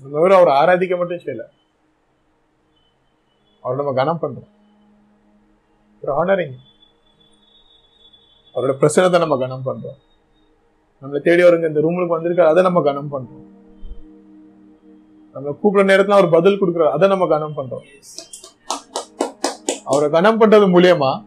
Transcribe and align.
நம்ம 0.00 0.36
அவர் 0.36 0.48
ஆராதிக்க 0.48 0.96
மட்டும் 0.96 1.18
செய்யல. 1.18 1.42
அவர் 3.60 3.76
நம்ம 3.76 3.92
கனம் 3.92 4.18
பண்றோம். 4.22 4.50
ஒரு 6.02 6.24
ஆனரிங் 6.24 6.54
அவரோட 8.54 8.72
பிரசனத்தை 8.80 9.18
நம்ம 9.18 9.38
கனம் 9.38 9.66
பண்றோம். 9.66 9.98
நம்மளை 11.02 11.20
தேடி 11.20 11.42
வருங்க 11.42 11.68
இந்த 11.68 11.80
ரூமுக்கு 11.80 12.16
வந்திருக்காரு 12.16 12.46
அதை 12.46 12.62
நம்ம 12.62 12.82
கனம் 12.82 13.12
பண்றோம். 13.12 13.50
நம்ம 15.32 15.58
கூப்பிடுற 15.62 15.86
நேரத்துல 15.86 16.10
அவர் 16.10 16.28
பதில் 16.28 16.60
கொடுக்குறாரு 16.62 16.90
அதை 16.90 17.08
நம்ம 17.08 17.26
கனம் 17.26 17.56
பண்றோம். 17.56 17.86
அவரை 19.84 20.10
கனம் 20.10 20.40
பண்றது 20.40 20.66
மூலியமா 20.74 21.24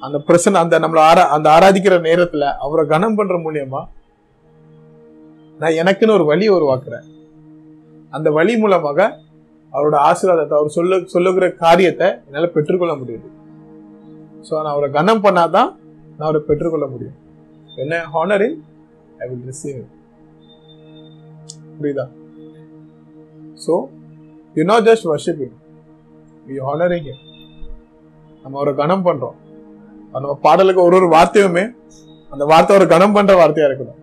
அந்த 0.00 0.18
பிரசன 0.18 0.58
அந்த 0.58 0.80
நம்மள 0.80 0.98
ஆரா 0.98 1.28
அந்த 1.28 1.50
ஆராதிக்கிற 1.50 1.96
நேரத்துல 2.08 2.56
அவரை 2.56 2.86
கனம் 2.86 3.14
பண்ற 3.14 3.36
மூலியமா 3.36 3.84
நான் 5.58 5.72
எனக்குன்னு 5.72 6.10
ஒரு 6.10 6.24
வழி 6.24 6.50
உருவாக்குறேன். 6.50 7.21
அந்த 8.16 8.28
வழி 8.38 8.54
மூலமாக 8.62 9.00
அவரோட 9.72 9.96
ஆசீர்வாதத்தை 10.08 10.54
அவர் 10.58 10.74
சொல்ல 10.76 10.98
சொல்லுகிற 11.14 11.46
காரியத்தை 11.64 12.08
என்னால் 12.26 12.54
பெற்றுக்கொள்ள 12.56 12.94
முடியுது. 13.00 13.28
ஸோ 14.46 14.52
நான் 14.62 14.74
அவரை 14.74 14.88
கனம் 14.98 15.24
பண்ணாதான் 15.26 15.70
நான் 16.16 16.26
அவரை 16.28 16.42
பெற்றுக்கொள்ள 16.48 16.86
முடியும். 16.94 17.16
என்ன? 17.82 18.00
ஹானரிங் 18.14 18.58
ஐ 19.22 19.28
வில் 19.30 19.46
ரிசீவ் 19.50 19.80
புரியுதா? 21.78 22.06
So 23.64 23.74
you 24.56 24.64
not 24.72 24.86
just 24.90 25.08
worshipping 25.12 25.54
we 26.48 26.56
honouring 26.68 27.10
நம்ம 28.42 28.56
அவரை 28.60 28.74
கனம் 28.82 29.06
பண்றோம். 29.08 29.36
நம்ம 30.14 30.34
பாடலுக்கு 30.46 30.80
ஒரு 30.88 30.96
ஒரு 31.00 31.08
வார்த்தையுமே 31.16 31.64
அந்த 32.32 32.44
வார்த்தை 32.52 32.72
ஒரு 32.78 32.86
கனம் 32.94 33.14
பண்ற 33.16 33.32
வார்த்தையா 33.40 33.68
இருக்கணும் 33.68 34.00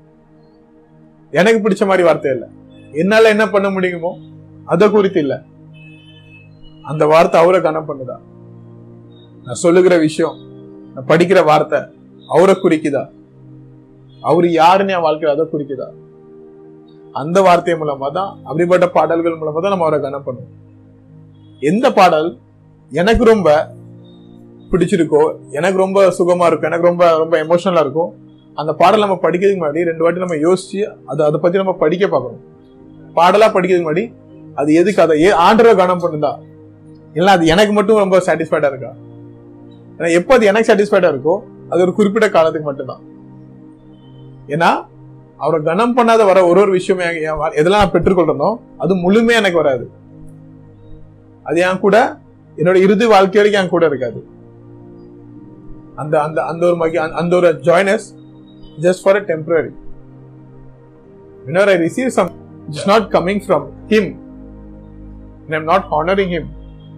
எனக்கு 1.34 1.60
பிடிச்ச 1.64 1.84
மாதிரி 1.90 2.04
வார்த்தை 2.08 2.32
இல்லை. 2.36 2.48
என்னால 3.02 3.30
என்ன 3.30 3.50
பண்ண 3.50 3.70
முடியுமோ 3.70 4.12
அதை 4.68 4.90
குறித்து 4.90 5.20
இல்ல. 5.20 5.44
அந்த 6.84 7.06
வார்த்தை 7.06 7.42
அவரை 7.42 7.62
கனம் 7.62 7.88
பண்ணுதா? 7.90 8.18
நான் 9.46 9.62
சொல்லுகிற 9.64 9.98
விஷயம் 9.98 10.38
நான் 10.94 11.10
படிக்கிற 11.12 11.40
வார்த்தை 11.44 11.80
அவரை 12.30 12.56
குறிக்குதா? 12.56 13.04
அவரு 14.24 14.52
யாருன்னு 14.52 14.94
என் 14.94 15.06
வாழ்க்கையில் 15.08 15.36
அதை 15.36 15.46
குறிக்குதா? 15.52 15.88
அந்த 17.16 17.42
வார்த்தை 17.42 17.74
மூலமா 17.74 18.12
தான் 18.12 18.32
அப்படிப்பட்ட 18.46 18.88
பாடல்கள் 18.88 19.40
மூலமா 19.42 19.62
தான் 19.62 19.74
நம்ம 19.76 19.86
அவரை 19.88 20.00
கனம் 20.02 20.26
பண்ணுவோம். 20.26 20.56
எந்த 21.62 21.92
பாடல் 21.92 22.38
எனக்கு 22.92 23.24
ரொம்ப 23.24 23.50
பிடிச்சிருக்கோ 24.72 25.22
எனக்கு 25.52 25.78
ரொம்ப 25.78 26.10
சுகமா 26.18 26.46
இருக்கும் 26.46 26.70
எனக்கு 26.72 26.88
ரொம்ப 26.88 27.18
ரொம்ப 27.18 27.38
எமோஷனலா 27.44 27.80
இருக்கும் 27.80 28.12
அந்த 28.58 28.74
பாடல் 28.74 29.00
நம்ம 29.00 29.20
படிக்கிறதுக்கு 29.24 29.62
முன்னாடி 29.62 29.84
ரெண்டு 29.84 30.04
வாட்டி 30.04 30.20
நம்ம 30.20 30.36
யோசிச்சு 30.36 30.80
அதை 31.06 31.26
அதை 31.26 31.40
பத்தி 31.40 31.58
நம்ம 31.58 31.74
படிக்க 31.74 32.08
பார்க்கணும். 32.08 32.44
பாடலா 33.20 33.48
படிக்கிறதுக்கு 33.52 33.90
முன்னாடி 33.90 34.14
அது 34.56 34.74
எதுக்கு 34.74 35.02
அதை 35.02 35.22
ஏ 35.22 35.32
ஆண்டரை 35.32 35.76
கனம் 35.76 36.00
பண்ணுதா 36.00 36.32
இல்லை 37.14 37.34
அது 37.34 37.46
எனக்கு 37.46 37.74
மட்டும் 37.74 37.98
ரொம்ப 37.98 38.18
சாட்டிஸ்ஃபைடா 38.18 38.68
இருக்கா? 38.68 38.92
ஏன்னா 39.98 40.12
எப்போ 40.12 40.36
அது 40.36 40.46
எனக்கு 40.46 40.74
சாட்டிஸ்ஃபைடா 40.74 41.10
இருக்கோ 41.14 41.36
அது 41.70 41.82
ஒரு 41.82 41.94
குறிப்பிட்ட 41.94 42.30
காலத்துக்கு 42.30 42.68
மட்டும்தான். 42.68 43.02
ஏன்னா 44.48 44.86
அவரை 45.38 45.64
கனம் 45.64 45.98
பண்ணாத 45.98 46.26
வர 46.26 46.46
ஒரு 46.46 46.62
ஒரு 46.62 46.72
விஷயம் 46.72 47.02
எதெல்லாம் 47.52 47.70
நான் 47.70 47.92
பெற்றுக்கொள்றனோ 47.92 48.60
அது 48.78 48.96
முழுமையா 48.96 49.32
எனக்கு 49.32 49.58
வராது. 49.58 49.92
அது 51.44 51.60
என் 51.62 51.80
கூட 51.80 52.18
என்னோட 52.58 52.76
இறுதி 52.76 53.06
வாழ்க்கை 53.06 53.42
வரைக்கும் 53.42 53.64
என் 53.64 53.70
கூட 53.70 53.86
இருக்காது. 53.86 54.28
அந்த 55.96 56.22
அந்த 56.22 56.44
அந்த 56.44 56.66
ஒரு 56.66 56.76
மகி 56.76 56.98
அந்த- 56.98 57.16
அந்த 57.16 57.36
ஒரு 57.36 57.54
ஜாயினஸ் 57.54 58.08
ஜஸ்ட் 58.82 59.02
ஃபார் 59.04 59.16
அ 59.16 59.20
டெம்ப்ரரி 59.20 59.72
இன்னொரு 61.46 61.72
I 61.72 61.78
receive 61.78 62.08
some 62.08 62.32
it's 62.70 62.88
not 62.92 63.08
coming 63.16 63.42
from 63.46 63.66
him 63.94 64.10
I'm 65.56 65.68
not 65.72 65.88
honouring 65.96 66.34
him 66.36 66.50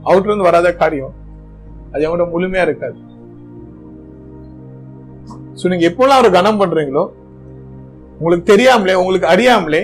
அவுட்லேருந்து 0.09 0.49
வராத 0.49 0.75
காரியம் 0.81 1.15
அது 1.93 2.05
அவங்களோட 2.07 2.27
முழுமையா 2.33 2.63
இருக்காது. 2.67 2.97
ஸோ 5.59 5.67
நீங்க 5.71 5.85
எப்போல்லாம் 5.89 6.19
அவரை 6.19 6.31
கனம் 6.37 6.59
பண்றீங்களோ 6.61 7.03
உங்களுக்கு 8.19 8.45
தெரியாமலே 8.51 8.93
உங்களுக்கு 9.01 9.27
அறியாமலே 9.27 9.83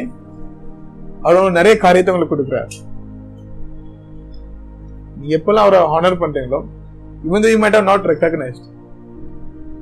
அவர் 1.21 1.57
நிறைய 1.59 1.77
காரியத்தை 1.77 2.11
உங்களுக்கு 2.13 2.35
கொடுக்குறாரு. 2.35 2.69
நீங்க 5.19 5.31
எப்போல்லாம் 5.37 5.65
அவரை 5.67 5.79
ஹானர் 5.93 6.21
பண்றீங்களோ 6.23 6.59
இவன் 7.27 7.43
though 7.43 7.53
made 7.61 7.75
might 7.75 7.83
not 7.89 8.05
not 8.05 8.33
made 8.41 8.59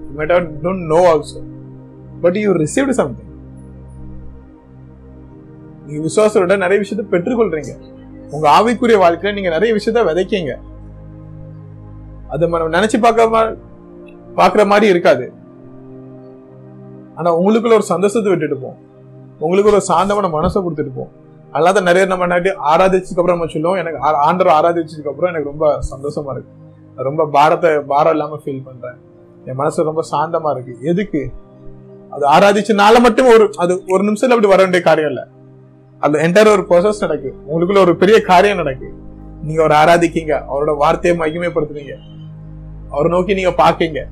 you 0.09 0.15
might 0.19 0.31
have 0.35 0.45
don't 0.65 0.83
but 2.23 2.37
you 2.43 2.51
received 2.63 2.93
something 2.99 3.24
நீங்க 5.87 6.07
விசுவாசத்தோட 6.07 6.57
நிறைய 6.57 6.83
விஷயத்த 6.83 7.13
பெற்றுக்கொள்றீங்க. 7.13 7.93
உங்க 8.31 8.61
ஆவிக்குரிய 8.61 8.99
வாழ்க்கையில 9.03 9.33
நீங்க 9.33 9.49
நிறைய 9.49 9.75
விஷயத்த 9.75 10.05
விதைக்கீங்க. 10.09 10.55
அதை 12.29 12.49
நம்ம 12.49 12.79
நினைச்சு 12.79 12.99
பார்க்க 13.01 13.55
பாக்குற 14.35 14.65
மாதிரி 14.65 14.87
இருக்காது. 14.87 15.33
ஆனா 17.15 17.39
உங்களுக்குள்ள 17.39 17.73
ஒரு 17.73 17.81
சந்தோஷத்தை 17.81 18.31
விட்டுட்டு 18.31 18.57
போம் 18.57 18.77
உங்களுக்கு 19.39 19.71
ஒரு 19.71 19.81
சாந்தமான 19.81 20.27
மனசை 20.27 20.63
கொடுத்துட்டு 20.63 20.91
போம் 20.95 21.23
அல்லாத 21.51 21.81
நிறைய 21.81 22.05
நம்ம 22.05 22.25
நாட்டி 22.25 22.49
ஆராதிச்சதுக்கு 22.49 23.09
அப்புறம் 23.09 23.37
நம்ம 23.37 23.45
சொல்லுவோம் 23.45 23.77
எனக்கு 23.77 24.01
ஆ- 24.01 24.17
ஆண்டவர் 24.17 24.53
ஆராதிச்சதுக்கு 24.53 25.07
அப்புறம் 25.07 25.33
எனக்கு 25.33 25.49
ரொம்ப 25.49 25.79
சந்தோஷமா 25.95 26.31
இருக்கு. 26.31 26.51
ரொம்ப 26.95 27.29
பாரத்தை 27.31 27.79
பாரம் 27.79 28.11
இல்லாம 28.11 28.39
ஃபீல் 28.45 28.65
பண்றேன். 28.65 28.95
என் 29.45 29.55
மனசு 29.55 29.83
ரொம்ப 29.83 30.01
சாந்தமா 30.11 30.51
இருக்கு. 30.51 30.77
எதுக்கு? 30.81 31.31
அது 32.09 32.27
ஆராதிச்சனால 32.27 33.01
மட்டும் 33.01 33.27
ஒரு 33.27 33.49
அது 33.57 33.83
ஒரு 33.87 34.03
நிமிஷத்துல 34.03 34.27
அப்படி 34.27 34.47
வர 34.47 34.61
வேண்டிய 34.61 34.83
காரியம் 34.83 35.09
இல்ல. 35.09 35.27
அந்த 36.05 36.27
என்டையர் 36.27 36.47
ஒரு 36.47 36.65
ப்ரொசஸ் 36.69 36.99
நடக்கு. 36.99 37.33
உங்களுக்குள்ள 37.49 37.77
ஒரு 37.77 37.95
பெரிய 37.95 38.21
காரியம் 38.21 38.57
நடக்கு. 38.57 38.93
நீங்க 39.43 39.63
ஒரு 39.63 39.73
ஆராதிக்கீங்க. 39.73 40.41
அவரோட 40.53 40.77
வார்த்தையை 40.77 41.19
மகிமைப்படுத்துறீங்க 41.19 41.93
அவரை 42.89 43.11
நோக்கி 43.11 43.33
நீங்க 43.33 43.49
பாக்கீங்க 43.49 44.05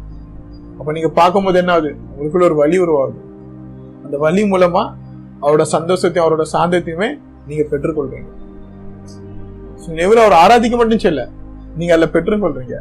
அப்ப 0.80 0.92
நீங்க 0.92 1.10
பார்க்கும்போது 1.10 1.58
என்ன 1.58 1.72
ஆகுது? 1.72 1.96
உங்களுக்குள்ள 2.20 2.44
ஒரு 2.44 2.56
வழி 2.56 2.80
உருவாகுது. 2.80 3.16
அந்த 4.04 4.18
வழி 4.18 4.52
மூலமா 4.52 4.94
அவரோட 5.42 5.66
சந்தோஷத்தையும் 5.72 6.26
அவரோட 6.26 6.46
சாந்தத்தையுமே 6.54 7.20
நீங்க 7.48 7.64
பெற்றுக்கொள்றீங்க. 7.72 8.26
So, 9.76 10.22
அவர் 10.22 10.32
ஆராதிக்க 10.32 10.78
மட்டும் 10.78 11.00
சொல்ல 11.00 11.30
நீங்க 11.76 11.94
அதுல 11.94 12.10
பெற்றுக்கொள்றீங்க. 12.14 12.74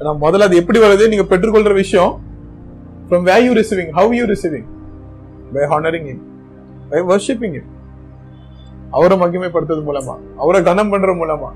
ஆனா 0.00 0.18
முதல்ல 0.20 0.42
அது 0.42 0.56
எப்படி 0.56 0.78
வருது? 0.78 1.08
நீங்க 1.08 1.36
பெற்றுக்கொள்ற 1.36 1.72
விஷயம் 1.72 2.20
from 3.08 3.22
way 3.22 3.44
you 3.44 3.52
receiving 3.52 3.90
how 3.90 4.14
you 4.14 4.24
receiving 4.24 4.64
by 5.52 5.62
honouring 5.62 6.06
in 6.06 6.22
by 6.90 7.00
worshipping 7.00 7.60
Him. 7.60 7.62
அவரை 8.90 9.20
மகிமைப்படுத்துறது 9.20 9.82
மூலமா 9.88 10.16
அவரை 10.36 10.62
கனம் 10.62 10.90
பண்ற 10.90 11.14
மூலமா 11.14 11.48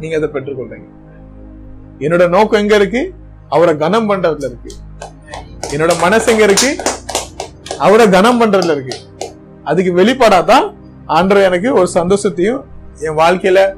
நீங்க 0.00 0.16
அதை 0.16 0.28
பெற்றுக்கொள்றீங்க. 0.28 0.88
என்னோட 1.98 2.28
நோக்கம் 2.28 2.60
எங்க 2.60 2.74
இருக்கு? 2.74 3.14
அவரை 3.48 3.76
கனம் 3.76 4.10
பண்றதுல 4.10 4.44
இருக்கு. 4.44 4.72
என்னோட 5.70 6.00
மனசு 6.00 6.32
எங்க 6.32 6.44
இருக்கு? 6.44 6.76
அவரை 7.78 8.08
கனம் 8.08 8.40
பண்றதுல 8.40 8.70
இருக்கு. 8.70 8.98
அதுக்கு 9.64 9.96
வெளிப்பாடாதான் 9.96 10.74
ஆண்டவர் 11.06 11.42
எனக்கு 11.42 11.72
ஒரு 11.72 11.88
சந்தோஷத்தையும் 11.94 12.62
என் 13.00 13.16
வாழ்க்கையில 13.16 13.74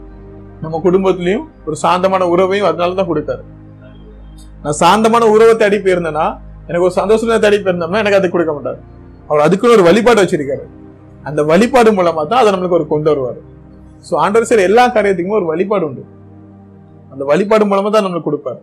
நம்ம 0.61 0.81
குடும்பத்திலையும் 0.85 1.45
ஒரு 1.67 1.77
சாந்தமான 1.77 2.27
உறவையும் 2.27 2.69
அதனாலதான் 2.69 3.09
கொடுத்தாரு. 3.15 3.45
நான் 4.63 4.73
சாந்தமான 4.73 5.27
உறவை 5.27 5.57
தேடி 5.57 5.77
போயிருந்தேன்னா 5.77 6.39
எனக்கு 6.67 6.87
ஒரு 6.87 6.91
சந்தோஷத்தை 6.91 7.39
தேடி 7.39 7.57
போயிருந்தோம்னா 7.57 7.99
எனக்கு 7.99 8.15
அதை 8.15 8.31
கொடுக்க 8.31 8.53
மாட்டாரு. 8.53 8.81
அவர் 9.29 9.43
அதுக்குன்னு 9.43 9.77
ஒரு 9.77 9.85
வழிபாடு 9.85 10.23
வச்சிருக்காரு. 10.23 10.67
அந்த 11.29 11.41
வழிபாடு 11.51 11.91
மூலமா 11.99 12.23
தான் 12.31 12.41
அதை 12.43 12.51
நம்மளுக்கு 12.55 12.79
ஒரு 12.81 12.87
கொண்டு 12.93 13.09
வருவார். 13.13 13.41
ஸோ 14.09 14.15
ஆண்டவர் 14.25 14.49
சார் 14.51 14.67
எல்லா 14.69 14.85
காரியத்துக்குமே 14.97 15.39
ஒரு 15.41 15.49
வழிபாடு 15.53 15.85
உண்டு. 15.89 16.03
அந்த 17.13 17.23
வழிபாடு 17.31 17.65
மூலமா 17.71 17.91
தான் 17.95 18.05
நம்மளுக்கு 18.07 18.29
கொடுப்பாரு. 18.29 18.61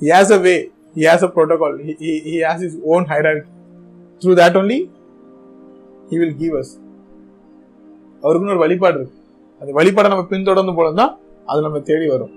Has 0.00 0.32
a 0.36 0.40
way 0.46 0.54
has 1.04 1.24
a 1.26 1.30
protocol 1.36 1.76
has 2.42 2.64
is 2.66 2.76
own 2.92 3.06
he, 3.12 3.20
through 4.22 4.34
that 4.40 4.58
his 4.58 4.82
he 6.10 6.18
will 6.20 6.36
give 6.42 6.54
us 6.60 6.72
அவருக்குன்னு 8.22 8.54
ஒரு 8.56 8.62
வழிபாடு 8.64 8.96
இருக்கு. 8.98 9.16
அந்த 9.60 9.70
வழிபாடை 9.78 10.08
நம்ம 10.12 10.26
பின்தொடர்ந்து 10.34 10.74
போலதான் 10.78 11.12
அது 11.50 11.60
நம்ம 11.66 11.78
தேடி 11.88 12.06
வரும். 12.14 12.32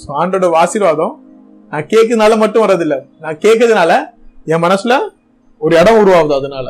ஸோ 0.00 0.08
ஆண்டோட 0.20 0.48
ஆசீர்வாதம் 0.62 1.14
நான் 1.72 1.88
கேட்கறதுனால 1.92 2.36
மட்டும் 2.42 2.64
வர்றதில்லை. 2.64 2.98
நான் 3.24 3.40
கேட்கறதுனால 3.44 3.92
என் 4.52 4.64
மனசுல 4.66 4.94
ஒரு 5.60 5.74
இடம் 5.80 6.00
உருவாகுது 6.02 6.34
அதனால. 6.40 6.68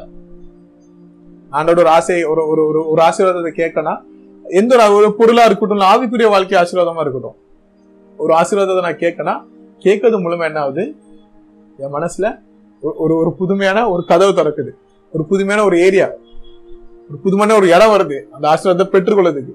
ஆண்டோட 1.53 1.79
ஒரு 1.79 1.89
ஆசை 1.89 2.25
ஒரு 2.25 2.49
ஒரு 2.49 2.67
ஒரு 2.67 2.89
ஒரு 2.89 3.03
ஆசீர்வாதத்தை 3.03 3.61
கேட்கனா 3.61 4.01
எந்த 4.49 4.89
ஒரு 4.89 4.95
ஒரு 4.95 5.15
பொருளா 5.15 5.45
இருக்கட்டும் 5.45 5.79
ஆவிக்குரிய 5.79 6.29
வாழ்க்கை 6.29 6.63
ஆசீர்வாதமா 6.63 7.01
இருக்கட்டும் 7.01 7.37
ஒரு 8.17 8.35
ஆசீர்வாதத்தை 8.35 8.81
நான் 8.81 8.97
கேட்கனா 8.97 9.49
கேட்கறது 9.79 10.19
மூலமா 10.19 10.45
என்ன 10.45 10.61
ஆகுது? 10.61 10.95
என் 11.79 11.93
மனசுல 11.93 12.39
ஒரு- 12.79 12.97
ஒரு 12.97 13.15
ஒரு 13.15 13.33
புதுமையான 13.33 13.91
ஒரு 13.91 14.05
கதவு 14.05 14.43
திறக்குது. 14.43 14.71
ஒரு 15.13 15.25
புதுமையான 15.29 15.65
ஒரு 15.65 15.81
ஏரியா. 15.81 16.07
ஒரு 17.09 17.19
புதுமையான 17.23 17.55
ஒரு 17.55 17.75
இடம் 17.75 17.91
வருது. 17.91 18.23
அந்த 18.31 18.49
ஆசீர்வாதத்தை 18.49 18.87
பெற்றுக்கொள்றதுக்கு. 18.87 19.55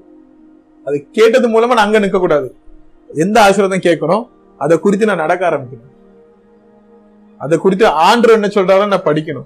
அது 0.86 1.08
கேட்டது 1.12 1.50
மூலமா 1.50 1.68
நான் 1.68 1.78
அங்க 1.78 2.00
நிற்க 2.00 2.20
கூடாது 2.20 2.56
எந்த 3.14 3.42
ஆசீர்வாதம் 3.42 3.80
கேட்கணும்? 3.80 4.28
அதை 4.58 4.80
குறித்து 4.80 5.06
நான் 5.06 5.16
நடக்க 5.16 5.50
ஆரம்பிக்கணும். 5.50 5.94
அதை 7.38 7.58
குறித்து 7.58 7.88
ஆண்டு 7.88 8.32
என்ன 8.32 8.48
சொல்றாரோ 8.48 8.88
நான் 8.88 9.04
படிக்கணும். 9.04 9.46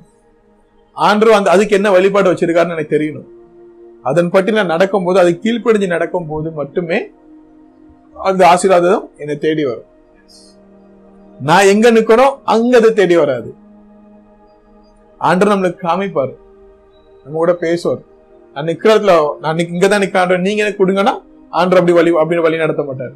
ஆண்டு 1.00 1.34
அந்த 1.34 1.50
அதுக்கு 1.50 1.76
என்ன 1.76 1.92
வழிபாடு 1.92 2.34
வச்சிருக்காருன்னு 2.34 2.70
எனக்கு 2.70 2.98
தெரியணும். 2.98 3.26
அதன் 4.04 4.30
பற்றி 4.30 4.52
நான் 4.52 4.66
நடக்கும்போது 4.66 5.20
அது 5.20 5.40
கீழ்ப்படிஞ்சு 5.44 5.88
நடக்கும்போது 5.88 6.52
மட்டுமே 6.52 7.08
அந்த 8.24 8.48
ஆசீர்வாதம் 8.48 9.10
என்னை 9.18 9.38
தேடி 9.38 9.66
வரும். 9.66 9.84
நான் 11.42 11.66
எங்க 11.66 11.92
நிற்கிறோம் 11.92 12.40
அங்க 12.44 12.78
அதை 12.78 12.94
தேடி 12.94 13.18
வராது. 13.18 13.54
ஆண்டு 15.18 15.46
நம்மளுக்கு 15.46 15.78
காமிப்பாரு. 15.82 16.36
நம்ம 17.24 17.38
கூட 17.38 17.54
பேசுவார். 17.54 18.00
நான் 18.54 18.66
நிக்கிற 18.66 18.84
இடத்துல 18.84 19.40
நான் 19.40 19.56
நிக்க- 19.56 19.60
இங்கதான் 19.60 20.02
நிக்கான்ற 20.02 20.40
நீங்க 20.40 20.64
எனக்கு 20.64 20.88
கொடுங்கன்னா 20.88 21.22
ஆண்டர் 21.52 21.78
அப்படி 21.78 21.92
வழி 21.92 22.10
அப்படி 22.10 22.40
வழி 22.40 22.58
நடத்த 22.58 22.84
மாட்டார். 22.84 23.12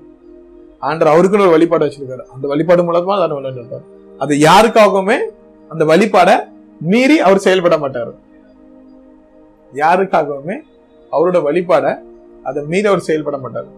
ஆண்டர் 0.81 1.15
அவருக்குன்னு 1.15 1.41
ஒரு 1.41 1.49
வழிபாடு 1.49 1.85
வச்சிருக்காரு. 1.85 2.21
அந்த 2.21 2.47
வழிபாடு 2.47 2.91
மூலமா 2.91 3.21
அதை 3.21 3.41
வழி 3.41 3.49
நடத்தார் 3.49 3.83
அது 4.17 4.35
யாருக்காகவுமே 4.35 5.17
அந்த 5.69 5.85
வழிபாடை 5.85 6.51
மீறி 6.91 7.17
அவர் 7.25 7.45
செயல்பட 7.45 7.75
மாட்டார். 7.83 8.13
யாருக்காகவுமே 9.81 10.55
அவரோட 11.11 11.37
வழிபாடை 11.47 11.91
அதை 12.49 12.59
மீறி 12.71 12.87
அவர் 12.91 13.07
செயல்பட 13.09 13.37
மாட்டார். 13.43 13.69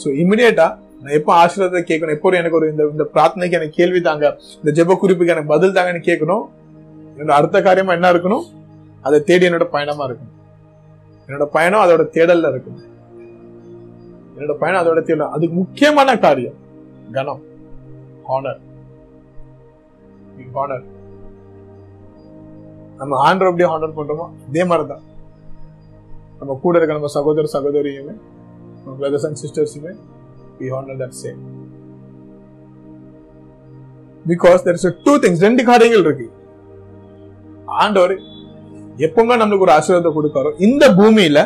ஸோ 0.00 0.06
இமிடியேட்டா 0.22 0.66
நான் 1.02 1.16
எப்போ 1.18 1.32
ஆசீர்வாதத்தை 1.42 1.82
கேட்கணும் 1.90 2.16
எப்போ 2.16 2.30
எனக்கு 2.40 2.58
ஒரு 2.58 2.66
இந்த 2.72 2.84
இந்த 2.94 3.04
பிரார்த்தனைக்கு 3.14 3.58
எனக்கு 3.58 3.78
கேள்வி 3.80 4.00
தாங்க 4.08 4.26
இந்த 4.60 4.70
ஜெப 4.78 4.96
குறிப்புக்கு 5.02 5.34
எனக்கு 5.34 5.52
பதில் 5.54 5.76
தாங்கன்னு 5.76 6.02
கேட்கணும் 6.08 6.44
என்னோட 7.18 7.34
அடுத்த 7.38 7.62
காரியமா 7.66 7.92
என்ன 7.98 8.10
இருக்கணும் 8.14 8.44
அதை 9.06 9.18
தேடி 9.28 9.46
என்னோட 9.48 9.66
பயணமா 9.74 10.04
இருக்கணும். 10.08 10.34
என்னோட 11.28 11.44
பயணம் 11.56 11.82
அதோட 11.84 12.02
தேடல்ல 12.16 12.50
இருக்கணும். 12.52 12.84
என்னோட 14.34 14.54
பயணம் 14.62 14.82
அதோட 14.82 15.00
தேடல் 15.08 15.34
அதுக்கு 15.36 15.54
முக்கியமான 15.62 16.18
காரியம். 16.24 16.58
கனம். 17.16 17.42
ஹானர் 18.28 18.60
ஹானர் 20.56 20.84
நம்ம 22.98 23.18
ஆண்டர் 23.26 23.50
எப்படி 23.50 23.66
ஹானர் 23.70 23.98
பண்றோமோ? 23.98 24.26
அதே 24.48 24.64
மாதிரிதான். 24.64 25.04
நம்ம 26.38 26.58
கூட 26.62 26.76
இருக்க 26.78 26.94
நம்ம 26.94 27.10
சகோதர 27.16 27.48
சகோதரியுமே 27.52 28.14
நம்ம 28.84 28.94
brothers 28.98 29.26
and 29.26 29.40
சிஸ்டர்ஸுமே 29.42 29.92
we 30.58 30.68
honor 30.76 30.96
that 31.02 31.16
same 31.22 31.40
because 34.26 34.64
there 34.66 34.78
is 34.78 34.86
two 35.04 35.12
things 35.24 35.44
ரெண்டு 35.46 35.64
காரியங்கள் 35.64 36.04
இருக்கு. 36.06 36.26
ஆண்டவர் 37.84 38.14
எப்பவுமே 39.06 39.36
நம்மளுக்கு 39.40 39.66
ஒரு 39.66 39.72
ஆசீர்வாதத்தை 39.72 40.12
கொடுக்காரோ 40.18 40.52
இந்த 40.68 40.84
பூமியில 40.98 41.38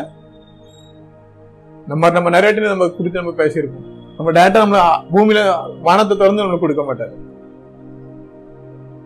நம்ம 1.87 2.09
நம்ம 2.09 2.29
நிறைய 2.29 2.51
டைம் 2.55 2.73
நம்ம 2.73 2.87
குறித்து 2.97 3.21
நம்ம 3.21 3.35
பேசியிருக்கோம் 3.43 3.87
நம்ம 4.17 4.31
டேரக்டா 4.31 4.63
நம்ம 4.65 4.79
பூமியில 5.13 5.39
வானத்தை 5.81 6.17
திறந்து 6.17 6.43
நம்மளுக்கு 6.43 6.65
கொடுக்க 6.65 6.83
மாட்டாரு. 6.89 7.15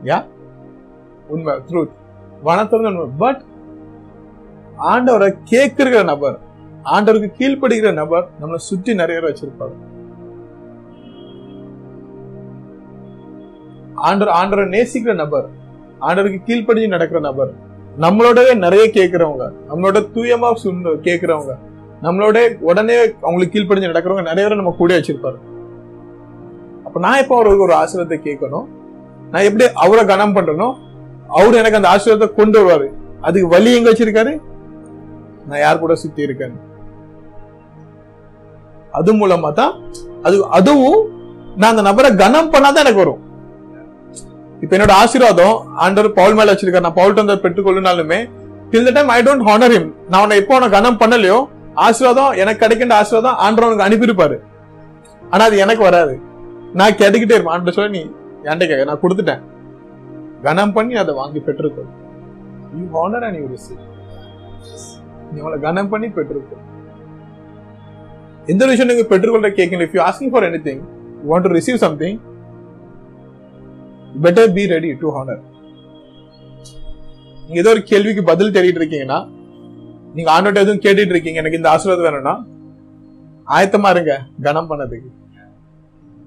யா 0.09 0.17
உண்மை 1.27 1.53
ட்ரூத் 1.69 1.93
வனத்திறந்த 2.43 2.87
உண்மை 2.87 3.07
பட் 3.17 3.41
ஆண்டவரை 4.77 5.37
கேட்கிற 5.43 6.03
நபர் 6.03 6.39
ஆண்டவருக்கு 6.83 7.29
கீழ்ப்படுகிற 7.39 7.93
நபர் 7.93 8.29
நம்மளை 8.41 8.55
சுற்றி 8.55 8.93
நிறைய 8.93 9.21
பேர் 9.21 9.31
வச்சிருப்பாரு 9.31 9.75
ஆண்டர் 13.95 14.31
ஆண்டரை 14.39 14.65
நேசிக்கிற 14.65 15.13
நபர் 15.13 15.49
ஆண்டருக்கு 15.99 16.39
கீழ்ப்படிஞ்சு 16.45 16.87
நடக்கிற 16.87 17.19
நபர் 17.19 17.53
நம்மளோடவே 17.99 18.57
நிறைய 18.57 18.85
கேட்கிறவங்க 18.87 19.51
நம்மளோட 19.69 19.99
தூயமா 20.15 20.53
சொன்ன 20.53 20.89
கேட்கிறவங்க 20.89 21.57
நம்மளோட 22.01 22.57
உடனே 22.59 22.97
அவங்களுக்கு 23.21 23.59
கீழ்ப்படிஞ்சு 23.59 23.91
நடக்கிறவங்க 23.91 24.21
நிறைய 24.21 24.47
பேர் 24.47 24.55
நம்ம 24.55 24.75
கூட 24.77 24.97
வச்சிருப்பாரு. 24.97 25.37
அப்ப 26.83 26.99
நான் 26.99 27.21
இப்ப 27.21 27.35
அவருக்கு 27.35 27.63
ஒரு 27.63 27.73
ஆசிரியத்தை 27.73 28.17
கேட்கணும்? 28.23 28.67
நான் 29.31 29.43
எப்படி 29.43 29.65
அவரை 29.73 30.05
கனம் 30.05 30.35
பண்றனோ 30.35 30.75
அவர் 31.37 31.59
எனக்கு 31.61 31.79
அந்த 31.79 31.89
ஆசீர்வாதத்தை 31.93 32.29
கொண்டு 32.39 32.57
வருவாரு. 32.59 32.87
அதுக்கு 33.27 33.47
வழி 33.55 33.69
எங்க 33.77 33.89
வச்சிருக்காரு? 33.91 34.33
நான் 35.49 35.61
யார் 35.63 35.83
கூட 35.83 35.95
சுத்தி 36.03 36.21
இருக்கேன் 36.27 36.55
அது 38.99 39.13
மூலமா 39.19 39.49
தான் 39.59 39.73
அது 40.27 40.35
அதுவும் 40.57 40.99
நான் 41.59 41.71
அந்த 41.73 41.83
நபரை 41.87 42.09
கனம் 42.21 42.51
பண்ணாதான் 42.53 42.83
எனக்கு 42.83 43.03
வரும். 43.03 43.21
இப்ப 44.63 44.71
என்னோட 44.75 44.93
ஆசீர்வாதம் 45.01 45.55
ஆண்டவர் 45.83 46.15
பவுல் 46.19 46.37
மேல 46.37 46.53
வச்சிருக்காரு. 46.53 46.85
நான் 46.87 46.99
பவுல்ட்ட 46.99 47.23
வந்து 47.23 47.43
பெற்றுக்கொள்ளுனாலுமே 47.45 48.19
till 48.71 48.87
the 48.87 48.93
time 48.97 49.11
I 49.15 49.19
don't 49.27 49.45
honour 49.47 49.73
him 49.75 49.89
நான் 50.11 50.21
உன்னை 50.25 50.37
எப்போ 50.41 50.55
உனக்கு 50.57 50.77
கனம் 50.77 50.99
பண்ணலையோ 51.01 51.39
ஆசீர்வாதம் 51.85 52.37
எனக்கு 52.41 52.61
கிடைக்கின்ற 52.63 52.95
ஆசீர்வாதம் 53.01 53.39
ஆண்டவர் 53.45 53.67
உனக்கு 53.69 53.87
அனுப்பியிருப்பாரு. 53.87 54.37
ஆனா 55.33 55.43
அது 55.49 55.57
எனக்கு 55.65 55.83
வராது. 55.89 56.15
நான் 56.79 56.97
கேட்டுக்கிட்டே 57.01 57.35
இருப்பேன். 57.35 57.55
ஆண்டவர் 57.55 57.77
சொல்ல 57.79 57.93
நீ 57.97 58.03
என்கிட்ட 58.47 58.69
கேட்க 58.71 58.89
நான் 58.91 59.03
கொடுத்துட்டேன். 59.03 59.43
கனம் 60.45 60.73
பண்ணி 60.77 60.95
அதை 61.01 61.11
வாங்கி 61.21 61.39
பெற்றுக்கொள். 61.47 61.89
You 62.77 62.85
honour 62.95 63.25
and 63.27 63.39
you 63.41 63.47
receive 63.55 63.81
நீ 65.31 65.37
அவளை 65.43 65.57
கனம் 65.67 65.91
பண்ணி 65.93 66.07
பெற்றுக்கொள். 66.17 66.63
எந்த 68.53 68.63
விஷயம் 68.71 68.89
நீங்க 68.91 69.05
பெற்றுக்கொள்ள 69.11 69.49
கேட்கல 69.59 69.85
if 69.87 69.95
you 69.97 70.01
asking 70.07 70.31
for 70.33 70.47
anything 70.67 70.81
you 71.23 71.29
want 71.33 71.47
to 71.47 71.53
receive 71.59 71.79
something 71.85 72.17
better 74.25 74.51
be 74.57 74.63
ready 74.73 74.89
to 75.03 75.07
honour 75.15 75.41
நீங்க 77.45 77.59
ஏதோ 77.63 77.71
ஒரு 77.75 77.81
கேள்விக்கு 77.89 78.21
பதில் 78.29 78.53
தேடிட்டு 78.55 78.79
இருக்கீங்கன்னா 78.81 79.17
நீங்க 80.15 80.29
ஆண்டோட்ட 80.35 80.59
எதுவும் 80.65 80.83
கேட்டுட்டு 80.85 81.13
இருக்கீங்க 81.13 81.41
எனக்கு 81.41 81.59
இந்த 81.59 81.69
ஆசீர்வாதம் 81.73 82.07
வேணும்னா 82.07 82.35
ஆயத்தமா 83.55 83.89
இருங்க 83.95 84.13
கனம் 84.45 84.69
பண்ணதுக்கு. 84.69 85.09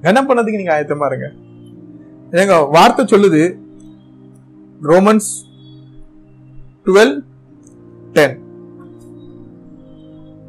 கனம் 0.04 0.28
பண்ணதுக்கு 0.28 0.60
நீங்க 0.60 0.74
ஆயத்தமா 0.74 1.06
இருங்க. 1.10 1.28
எங்க 2.42 2.56
வார்த்தை 2.76 3.04
சொல்லுது 3.12 3.40
ரோமன்ஸ் 4.80 5.30
டுவெல் 6.86 7.14
டென் 8.12 8.36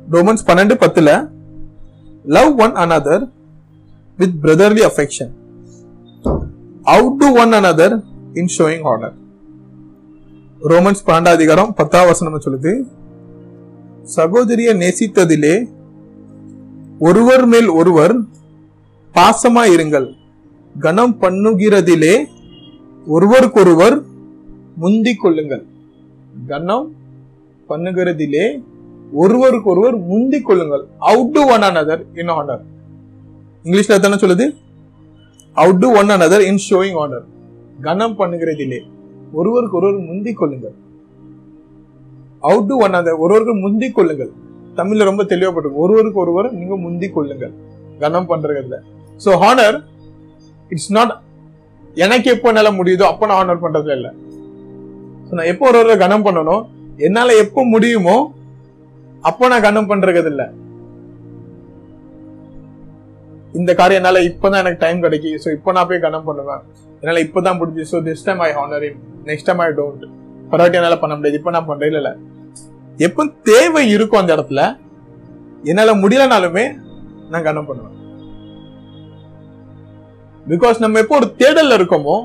ரோமன்ஸ் 0.07 0.45
பன்னெண்டு 0.47 0.75
பத்துல 0.75 1.09
love 2.25 2.59
one 2.59 2.75
another 2.75 3.23
with 4.17 4.37
brotherly 4.41 4.81
affection 4.81 5.33
outdo 7.19 7.27
one 7.35 7.53
another 7.53 7.95
in 8.33 8.51
showing 8.57 8.85
honour 8.85 9.15
Romans 10.61 11.05
பன்னெண்டாம் 11.05 11.33
அதிகாரம் 11.33 11.73
பத்தாம் 11.73 12.07
வசனம் 12.07 12.43
சொல்லுது? 12.45 12.71
சகோதரிய 14.15 14.69
நேசித்ததிலே 14.75 15.55
ஒருவர் 16.99 17.45
மேல் 17.45 17.69
ஒருவர் 17.71 18.13
பாசமா 19.15 19.63
இருங்கள் 19.67 20.07
கனம் 20.75 21.19
பண்ணுகிறதிலே 21.21 22.15
ஒருவருக்கொருவர் 23.07 23.95
முந்திக் 24.79 25.21
கொள்ளுங்கள் 25.21 25.63
கனம் 26.49 26.87
பண்ணுகிறதிலே 27.69 28.45
ஒருவருக்கொருவர் 29.17 29.95
முந்திக் 30.09 30.47
கொள்ளுங்கள் 30.47 30.83
outdo 31.35 31.41
one 31.53 31.65
another 31.67 32.01
in 32.15 32.33
honour 32.33 32.63
இங்கிலீஷ்ல 33.65 33.97
தானே 33.97 34.17
சொல்லுது? 34.17 34.45
Outdo 35.81 35.87
one 35.99 36.11
another 36.15 36.43
in 36.47 36.61
showing 36.65 36.99
honour 37.01 37.25
கனம் 37.81 38.17
பண்ணுகிறதிலே 38.19 38.79
ஒருவருக்கு 39.33 39.77
ஒருவர் 39.79 39.99
முந்திக் 40.09 40.39
கொள்ளுங்கள் 40.39 40.75
அவுட் 42.43 42.69
டு 42.69 42.75
ஒன் 42.77 42.93
அனதர் 42.93 43.21
ஒருவருக்கு 43.23 43.55
முந்திக் 43.63 43.97
கொள்ளுங்கள் 43.97 44.31
தமிழ்ல 44.77 45.09
ரொம்ப 45.09 45.23
தெளிவாக 45.25 45.71
ஒருவருக்கு 45.77 46.19
ஒருவர் 46.19 46.49
நீங்க 46.53 46.75
முந்திக் 46.83 47.15
கொள்ளுங்கள் 47.15 47.53
கனம் 47.99 48.29
பண்றதுல 48.29 48.77
சோ 49.19 49.31
ஹானர் 49.41 49.77
இட்ஸ் 50.71 50.91
நாட் 50.91 51.13
எனக்கு 51.97 52.27
எப்போ 52.31 52.49
என்னால் 52.49 52.77
முடியுதோ 52.77 53.05
அப்போ 53.05 53.25
நான் 53.27 53.39
ஹானர் 53.39 53.63
பண்றதுல 53.63 53.95
இல்லை 53.97 54.11
நான் 55.37 55.49
எப்போ 55.51 55.65
ஒரு 55.69 55.79
ஒரு 55.83 55.95
கனம் 56.03 56.25
பண்ணணும் 56.25 56.63
என்னால 57.07 57.35
எப்போ 57.43 57.61
முடியுமோ 57.73 58.15
அப்போ 59.29 59.47
நான் 59.51 59.65
கனம் 59.67 59.89
பண்றது 59.91 60.29
இல்ல 60.31 60.43
இந்த 63.59 63.71
காரியம் 63.79 63.99
என்னால 64.01 64.21
இப்பதான் 64.29 64.61
எனக்கு 64.63 64.83
டைம் 64.85 65.03
கிடைக்கும் 65.05 65.43
சோ 65.43 65.51
இப்போ 65.57 65.69
நான் 65.75 65.87
போய் 65.89 66.03
கனம் 66.05 66.25
பண்ணுவேன். 66.27 66.61
என்னால 67.01 67.21
இப்பதான் 67.25 67.57
முடிஞ்சு. 67.59 67.83
So 67.91 67.99
this 68.07 68.25
time 68.27 68.41
I 68.47 68.49
honour 68.57 68.83
him 68.87 68.99
next 69.29 69.47
time 69.49 69.61
I 69.65 69.69
don't 69.79 70.03
பரவாட்டி 70.51 70.79
என்னால 70.79 70.97
பண்ண 71.03 71.13
முடியாது. 71.15 71.39
இப்போ 71.39 71.51
நான் 71.55 71.67
பண்றேன் 71.69 71.97
இல்ல 72.01 72.11
எப்போ 73.07 73.23
தேவை 73.49 73.83
இருக்கும் 73.95 74.21
அந்த 74.21 74.31
இடத்துல 74.37 74.61
என்னால 75.71 75.93
முடியலனாலுமே 76.03 76.65
நான் 77.31 77.47
கனம் 77.47 77.69
பண்ணுவேன். 77.69 77.95
பிகாஸ் 80.51 80.83
நம்ம 80.83 80.99
எப்போ 81.03 81.15
ஒரு 81.21 81.29
தேடல்ல 81.41 81.77
இருக்கோமோ 81.79 82.17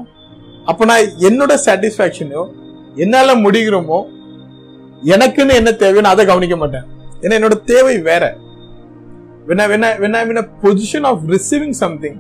அப்ப 0.73 0.85
நான் 0.91 1.09
என்னோட 1.29 1.53
சாட்டிஸ்பாக்சனோ 1.65 2.45
என்னால 3.03 3.35
முடிகிறோமோ 3.45 3.99
எனக்குன்னு 5.15 5.59
என்ன 5.61 5.71
தேவையோ 5.83 6.03
நான் 6.05 6.17
அதை 6.17 6.25
கவனிக்க 6.33 6.57
மாட்டேன் 6.57 6.87
ஏன்னா 7.23 7.37
என்னோட 7.39 7.57
தேவை 7.73 7.97
வேற 8.11 8.25
when 9.47 9.61
I 9.61 9.69
when 9.69 9.85
I 9.85 9.99
when 9.99 10.15
I'm 10.15 10.31
in 10.31 10.39
a 10.39 10.43
position 10.43 11.05
of 11.05 11.25
receiving 11.25 11.75
something, 11.75 12.15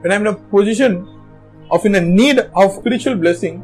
when 0.00 0.12
I'm 0.12 0.20
in 0.20 0.26
a 0.26 0.34
position 0.34 0.92
of 1.70 1.84
in 1.86 1.94
a 1.94 2.00
need 2.00 2.38
of 2.54 2.72
spiritual 2.72 3.16
blessing, 3.16 3.62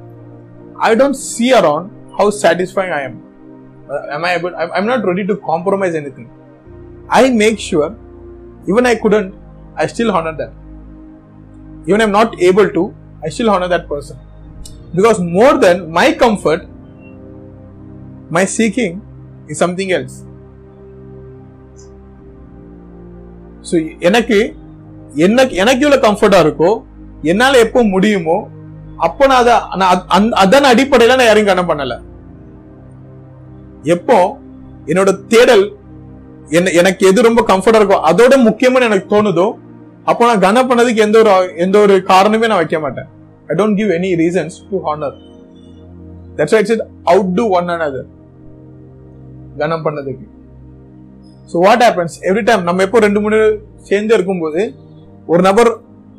I 0.79 0.95
don't 0.95 1.15
see 1.15 1.53
around 1.53 1.91
how 2.19 2.31
satisfying 2.31 2.93
I 2.93 3.03
am. 3.03 3.23
Uh, 3.91 4.07
am 4.11 4.25
I 4.25 4.35
able? 4.37 4.57
I'm, 4.57 4.73
I'm 4.73 4.87
not 4.87 5.05
ready 5.05 5.27
to 5.27 5.37
compromise 5.37 5.95
anything. 5.95 6.31
I 7.09 7.29
make 7.31 7.59
sure, 7.59 7.95
even 8.67 8.87
I 8.87 8.95
couldn't, 8.95 9.35
I 9.77 9.87
still 9.87 10.11
honor 10.11 10.35
that. 10.37 10.53
Even 11.87 12.01
I'm 12.01 12.13
not 12.13 12.41
able 12.41 12.71
to, 12.71 12.95
I 13.23 13.29
still 13.29 13.51
honor 13.51 13.69
that 13.69 13.87
person. 13.87 14.19
Because 14.95 15.21
more 15.33 15.55
than 15.57 15.91
my 15.91 16.09
comfort, 16.15 16.61
my 18.31 18.45
seeking 18.49 18.93
is 19.49 19.59
something 19.59 19.91
else. 19.93 20.15
So 23.65 23.75
எனக்கு 24.01 24.39
என்ன 25.19 25.45
எனக்கு 25.63 25.85
எவ்வளவு 25.85 26.05
கம்ஃபர்டாக 26.05 26.45
இருக்கோ 26.45 26.71
என்னால 27.25 27.61
எப்போ 27.65 27.81
முடியுமோ 27.93 28.37
அப்போ 28.99 29.25
நான் 29.27 29.41
அதை 29.43 29.55
நான் 29.81 29.93
அத- 30.09 30.35
அதன் 30.43 30.69
அடிப்படையில 30.71 31.17
நான் 31.17 31.29
யாரையும் 31.29 31.51
கனம் 31.51 31.71
பண்ணல 31.71 31.95
எப்போ 33.95 34.19
என்னோட 34.89 35.11
தேடல் 35.33 35.65
என்ன 36.51 36.73
எனக்கு 36.81 37.03
எது 37.11 37.27
ரொம்ப 37.29 37.43
கம்ஃபர்டாக 37.51 37.81
இருக்கோ 37.83 37.99
அதோட 38.11 38.35
முக்கியமான 38.43 38.87
எனக்கு 38.91 39.09
தோணுதோ 39.15 39.47
அப்போ 40.07 40.23
நான் 40.27 40.45
கனம் 40.47 40.69
பண்ணதுக்கு 40.71 41.05
எந்த 41.07 41.19
ஒரு 41.23 41.33
எந்த 41.65 41.79
ஒரு 41.85 41.97
காரணமே 42.13 42.49
நான் 42.51 42.63
வைக்க 42.63 42.79
மாட்டேன் 42.79 43.09
I 43.49 43.57
don't 43.61 43.79
give 43.81 43.91
any 43.99 44.11
reasons 44.23 44.57
to 44.71 44.79
honour 44.87 45.17
that's 46.39 46.57
it's 46.61 46.75
it 46.77 46.85
outdo 47.39 47.47
one 47.59 47.71
another. 47.77 48.05
கனம் 49.61 49.85
பண்ணதுக்கு. 49.87 50.25
So 51.51 51.57
what 51.65 51.83
happens 51.87 52.17
every 52.29 52.43
time 52.49 52.63
நம்ம 52.69 52.83
எப்போ 52.87 53.01
ரெண்டு 53.05 53.21
மூணு 53.25 53.39
சேர்ந்து 53.89 54.15
இருக்கும்போது 54.17 54.63
ஒரு 55.29 55.43
நபர் 55.49 55.71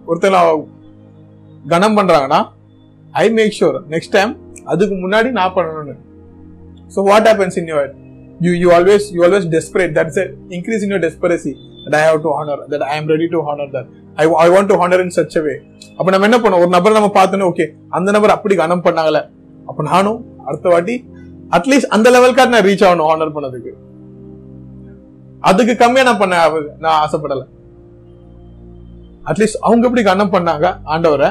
ஒருத்தர் 0.07 0.37
கனம் 1.65 1.97
பண்றாங்கன்னா 1.99 2.39
I 3.13 3.25
make 3.37 3.55
sure 3.59 3.77
next 3.93 4.13
time 4.17 4.31
அதுக்கு 4.71 4.95
முன்னாடி 5.03 5.29
நான் 5.39 5.55
பண்ணணும்னு. 5.57 5.95
So 6.93 6.99
what 7.09 7.27
happens 7.29 7.57
in 7.61 7.69
your 7.73 7.91
you 8.45 8.51
you 8.63 8.69
always 8.77 9.05
you 9.15 9.21
always 9.27 9.47
desperate 9.55 9.93
that's 9.97 10.19
increase 10.57 10.83
in 10.85 10.91
your 10.93 11.03
desperacy 11.07 11.53
that 11.85 11.97
I 12.01 12.03
have 12.09 12.19
to 12.25 12.31
honour 12.37 12.61
that 12.73 12.85
I 12.91 12.95
am 13.01 13.09
ready 13.13 13.27
to 13.35 13.41
honour 13.49 13.71
that 13.75 13.89
I 14.21 14.25
I 14.43 14.47
want 14.53 14.69
to 14.71 14.75
honour 14.81 15.01
in 15.05 15.15
such 15.15 15.37
way 15.45 15.53
அப்ப 15.97 16.07
நம்ம 16.11 16.27
என்ன 16.29 16.37
பண்ணோம்? 16.43 16.61
ஒரு 16.63 16.71
நபர் 16.75 16.97
நம்ம 16.97 17.09
பார்த்தோன்னே 17.17 17.45
okay 17.51 17.65
அந்த 17.89 18.11
நபர் 18.11 18.29
அப்படி 18.29 18.55
கனம் 18.55 18.83
பண்ணாங்கல்ல. 18.83 19.21
அப்ப 19.65 19.83
நானும் 19.83 20.19
அடுத்த 20.45 20.69
வாட்டி 20.69 20.95
அட்லீஸ்ட் 21.49 21.91
அந்த 21.95 22.07
லெவலுக்காக 22.11 22.47
நான் 22.47 22.65
ரீச் 22.69 22.85
ஆகணும் 22.87 23.09
ஹானர் 23.11 23.35
பண்ணதுக்கு. 23.35 23.71
அதுக்கு 25.39 25.75
கம்மியா 25.75 26.03
நான் 26.03 26.17
பண்ண 26.17 26.35
நான் 26.77 26.97
ஆசைப்படல. 27.03 27.43
அட்லீஸ்ட் 29.25 29.59
அவங்க 29.61 29.85
எப்படி 29.87 30.03
கனம் 30.03 30.33
பண்ணாங்க 30.33 30.65
ஆண்டவரை 30.93 31.29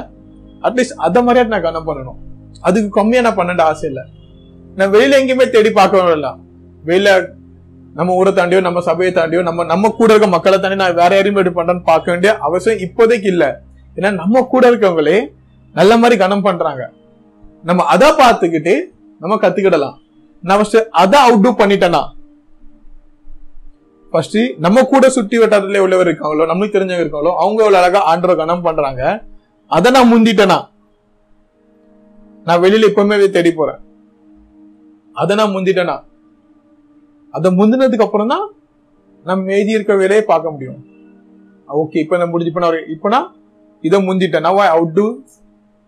அட்லீஸ்ட் 0.62 0.96
அத 1.06 1.22
மாதிரியா 1.22 1.46
நான் 1.54 1.66
கனம் 1.68 1.88
பண்ணணும். 1.88 2.18
அதுக்கு 2.60 2.88
கம்மியா 2.88 3.22
நான் 3.22 3.34
பண்ண 3.34 3.62
ஆசை 3.62 3.88
இல்ல. 3.88 4.02
நான் 4.76 4.92
வெளியில 4.92 5.18
எங்கேயுமே 5.20 5.50
தேடி 5.50 5.70
பார்க்கவே 5.70 6.12
இல்லை. 6.12 6.30
வெளியில 6.86 7.10
நம்ம 7.98 8.14
ஊரை 8.20 8.30
தாண்டியோ 8.32 8.60
நம்ம 8.66 8.80
சபையை 8.88 9.10
தாண்டியோ 9.16 9.42
நம்ம 9.48 9.64
நம்ம 9.72 9.90
கூட 9.98 10.10
இருக்க 10.12 10.28
மக்களை 10.34 10.56
தாண்டி 10.58 10.78
நான் 10.82 10.98
வேற 11.00 11.10
யாரையும் 11.16 11.36
எப்படி 11.38 11.52
பண்றேன்னு 11.58 11.84
பார்க்க 11.90 12.12
வேண்டிய 12.12 12.30
அவசியம் 12.46 12.80
இப்போதைக்கு 12.86 13.28
இல்ல. 13.34 13.44
ஏன்னா 13.96 14.10
நம்ம 14.22 14.42
கூட 14.52 14.64
இருக்கவங்களே 14.70 15.16
நல்ல 15.74 15.92
மாதிரி 15.96 16.16
கனம் 16.22 16.44
பண்றாங்க. 16.46 16.82
நம்ம 17.64 17.84
அதை 17.94 18.08
பார்த்துக்கிட்டு 18.20 18.74
நம்ம 19.20 19.36
கத்துக்கிடலாம். 19.42 19.96
நான் 20.44 20.58
ஃபர்ஸ்ட் 20.58 20.78
அதை 21.02 21.18
அவுட் 21.26 21.44
டூ 21.44 21.50
பண்ணிட்டேனா 21.60 22.02
ஃபர்ஸ்ட் 24.12 24.38
நம்ம 24.64 24.82
கூட 24.92 25.04
சுத்தி 25.16 25.36
வட்டாரத்துல 25.38 25.82
உள்ளவர் 25.84 26.08
இருக்காங்களோ 26.08 26.44
நம்மளுக்கு 26.50 26.76
தெரிஞ்சவங்க 26.76 27.04
இருக்காங்களோ 27.04 27.32
அவங்க 27.42 27.58
எவ்வளவு 27.64 27.80
அழகா 27.80 28.00
ஆண்டரை 28.10 28.34
கனம் 28.40 28.64
பண்றாங்க 28.66 29.02
அதை 29.70 29.90
நான் 29.96 30.10
முந்திட்டேனா 30.12 30.58
நான் 32.46 32.62
வெளியில 32.64 32.88
எப்பவுமே 32.90 33.16
தேடி 33.36 33.52
போறேன். 33.52 33.80
அதை 35.16 35.32
நான் 35.36 35.54
முந்திட்டேனா 35.56 35.96
அதை 37.34 37.50
முந்தினதுக்கு 37.50 38.02
அப்புறம் 38.02 38.28
தான் 38.28 38.52
நம்ம 39.24 39.52
எழுதி 39.52 39.70
இருக்க 39.70 39.94
வேலையை 39.96 40.24
பார்க்க 40.24 40.50
முடியும். 40.50 40.84
ஓகே 41.68 41.96
இப்ப 41.96 42.16
நான் 42.16 42.30
முடிஞ்சு 42.30 42.52
இப்போ 42.86 43.08
நான் 43.08 43.30
ஒரு- 43.30 43.38
இதை 43.80 44.08
முந்திட்டேன். 44.08 44.42
Now 44.42 44.56
I 44.56 44.68
outdo 44.92 45.18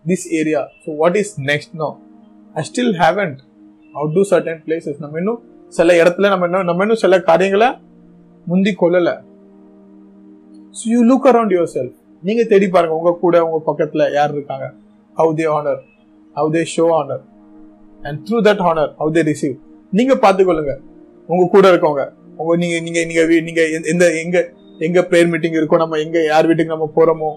this 0.05 0.27
area 0.29 0.67
so 0.85 0.95
what 0.95 1.15
is 1.15 1.41
next 1.41 1.73
no 1.73 1.99
I 2.53 2.63
still 2.63 2.95
haven't 2.95 3.37
outdo 4.11 4.21
certain 4.29 4.61
places 4.65 4.99
நம்ம 4.99 5.17
இன்னும் 5.17 5.41
சில 5.67 6.03
இடத்துல 6.03 6.27
நம்ம 6.27 6.45
இன்னும் 6.45 6.63
நம்ம 6.63 6.81
இன்னும் 6.81 6.97
சில 6.97 7.21
காரியங்களை 7.21 7.67
முந்தி 8.45 8.75
கொள்ளலை. 8.81 9.19
So 10.71 10.87
you 10.87 11.03
look 11.03 11.27
around 11.27 11.49
your 11.49 11.67
self 11.73 11.95
நீங்க 12.23 12.43
தேடி 12.43 12.67
பாருங்க. 12.67 12.95
உங்க 12.95 13.17
கூட 13.21 13.45
உங்க 13.45 13.71
பக்கத்துல 13.71 14.13
யார் 14.13 14.31
இருக்காங்க? 14.31 14.73
How 15.17 15.29
they 15.35 15.45
honour 15.47 15.79
how 16.35 16.49
they 16.49 16.65
show 16.77 16.85
honour 16.85 17.21
and 18.03 18.27
through 18.27 18.33
that 18.33 18.61
honour 18.61 18.93
how 18.99 19.11
they 19.11 19.21
receive 19.21 19.57
நீங்க 19.91 20.15
பார்த்துக்கொள்ளுங்க. 20.15 20.77
உங்க 21.27 21.47
கூட 21.51 21.71
இருக்கவங்க. 21.71 22.03
உங்க 22.37 22.55
நீங்க 22.55 22.79
நீங்க 22.79 23.05
நீங்க 23.05 23.41
நீங்க 23.41 23.61
எந்த- 23.69 23.87
எந்த 23.87 24.19
எங்க 24.19 24.37
எங்க 24.79 25.01
ப்ரேயர் 25.01 25.29
மீட்டிங் 25.29 25.53
இருக்கோ 25.53 25.77
நம்ம 25.77 25.97
எங்க 25.97 26.23
யார் 26.23 26.45
வீட்டுக்கு 26.45 26.75
நம்ம 26.75 26.91
போறோமோ 26.95 27.29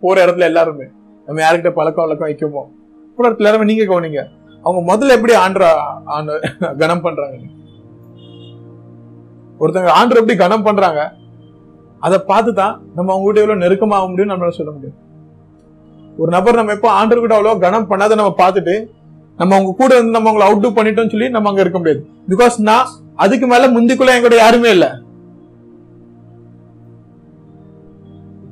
போற 0.00 0.26
இடத்துல 0.26 0.38
எல்லாருமே 0.38 0.84
நம்ம 1.28 1.42
யார்கிட்ட 1.42 1.70
பழக்கம் 1.70 2.04
வழக்கம் 2.04 2.28
வைக்கமோ 2.28 2.62
போற 3.16 3.30
இடத்துல 3.30 3.38
எல்லாருமே 3.38 3.64
நீங்க 3.64 3.84
கவனிங்க. 3.84 4.20
அவங்க 4.62 4.96
முதல்ல 4.96 5.08
எப்படி 5.08 5.34
ஆண்ட்ரா 5.34 5.70
ஆண்ட 6.04 6.40
கனம் 6.78 7.00
பண்றாங்க? 7.00 7.36
ஒருத்தங்க 9.60 9.90
ஆண்டர் 9.98 10.20
எப்படி 10.20 10.36
கனம் 10.36 10.62
பண்றாங்க? 10.62 11.00
அதை 12.00 12.18
பார்த்து 12.18 12.54
தான் 12.54 12.82
நம்ம 12.94 13.12
அவங்க 13.12 13.26
கிட்ட 13.26 13.40
எவ்வளவு 13.40 13.60
நெருக்கமாக 13.60 14.08
முடியும் 14.08 14.30
நம்மளால 14.30 14.50
சொல்ல 14.50 14.72
முடியும். 14.72 14.96
ஒரு 16.18 16.30
நபர் 16.30 16.54
நம்ம 16.54 16.72
எப்போ 16.72 17.06
ஆண்டர் 17.06 17.18
கூட 17.18 17.42
அவ்வளோ 17.42 17.58
கனம் 17.58 17.90
பண்ணாத 17.90 18.14
நம்ம 18.14 18.34
பார்த்துட்டு 18.38 18.74
நம்ம 19.36 19.54
அவங்க 19.54 19.74
கூட 19.78 19.94
இருந்து 19.94 20.10
நம்ம 20.10 20.32
அவங்களை 20.32 20.46
அவுட் 20.48 20.78
பண்ணிட்டோம்னு 20.78 21.10
சொல்லி 21.10 21.28
நம்ம 21.28 21.48
அங்க 21.48 21.60
இருக்க 21.60 21.78
முடியாது. 21.78 22.06
பிகாஸ் 22.28 22.52
நான் 22.58 22.88
அதுக்கு 23.16 23.46
மேல 23.46 23.68
முந்திக்குள்ள 23.68 24.08
என் 24.08 24.22
கூட 24.22 24.36
யாருமே 24.36 24.70
இல்ல. 24.70 24.98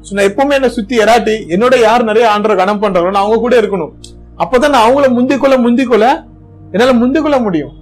so 0.00 0.12
நான் 0.12 0.24
எப்பவுமே 0.24 0.52
என்ன 0.52 0.68
சுத்தி 0.68 0.98
எராட்டி 0.98 1.44
என்னோட 1.48 1.80
யார் 1.80 2.04
நிறைய 2.04 2.30
ஆண்டரை 2.38 2.56
கனம் 2.56 2.82
பண்றாங்களோ 2.82 3.10
நான் 3.10 3.22
அவங்க 3.22 3.36
கூட 3.36 3.60
இருக்கணும். 3.60 3.92
அப்பதான் 4.38 4.70
நான் 4.70 4.90
அவங்கள 4.90 4.98
முந்திக்கொள்ள 4.98 5.58
முந்திக்கொள்ள 5.58 6.24
என்னால 6.72 6.92
முந்திக்கொள்ள 6.92 7.42
முடியும். 7.42 7.72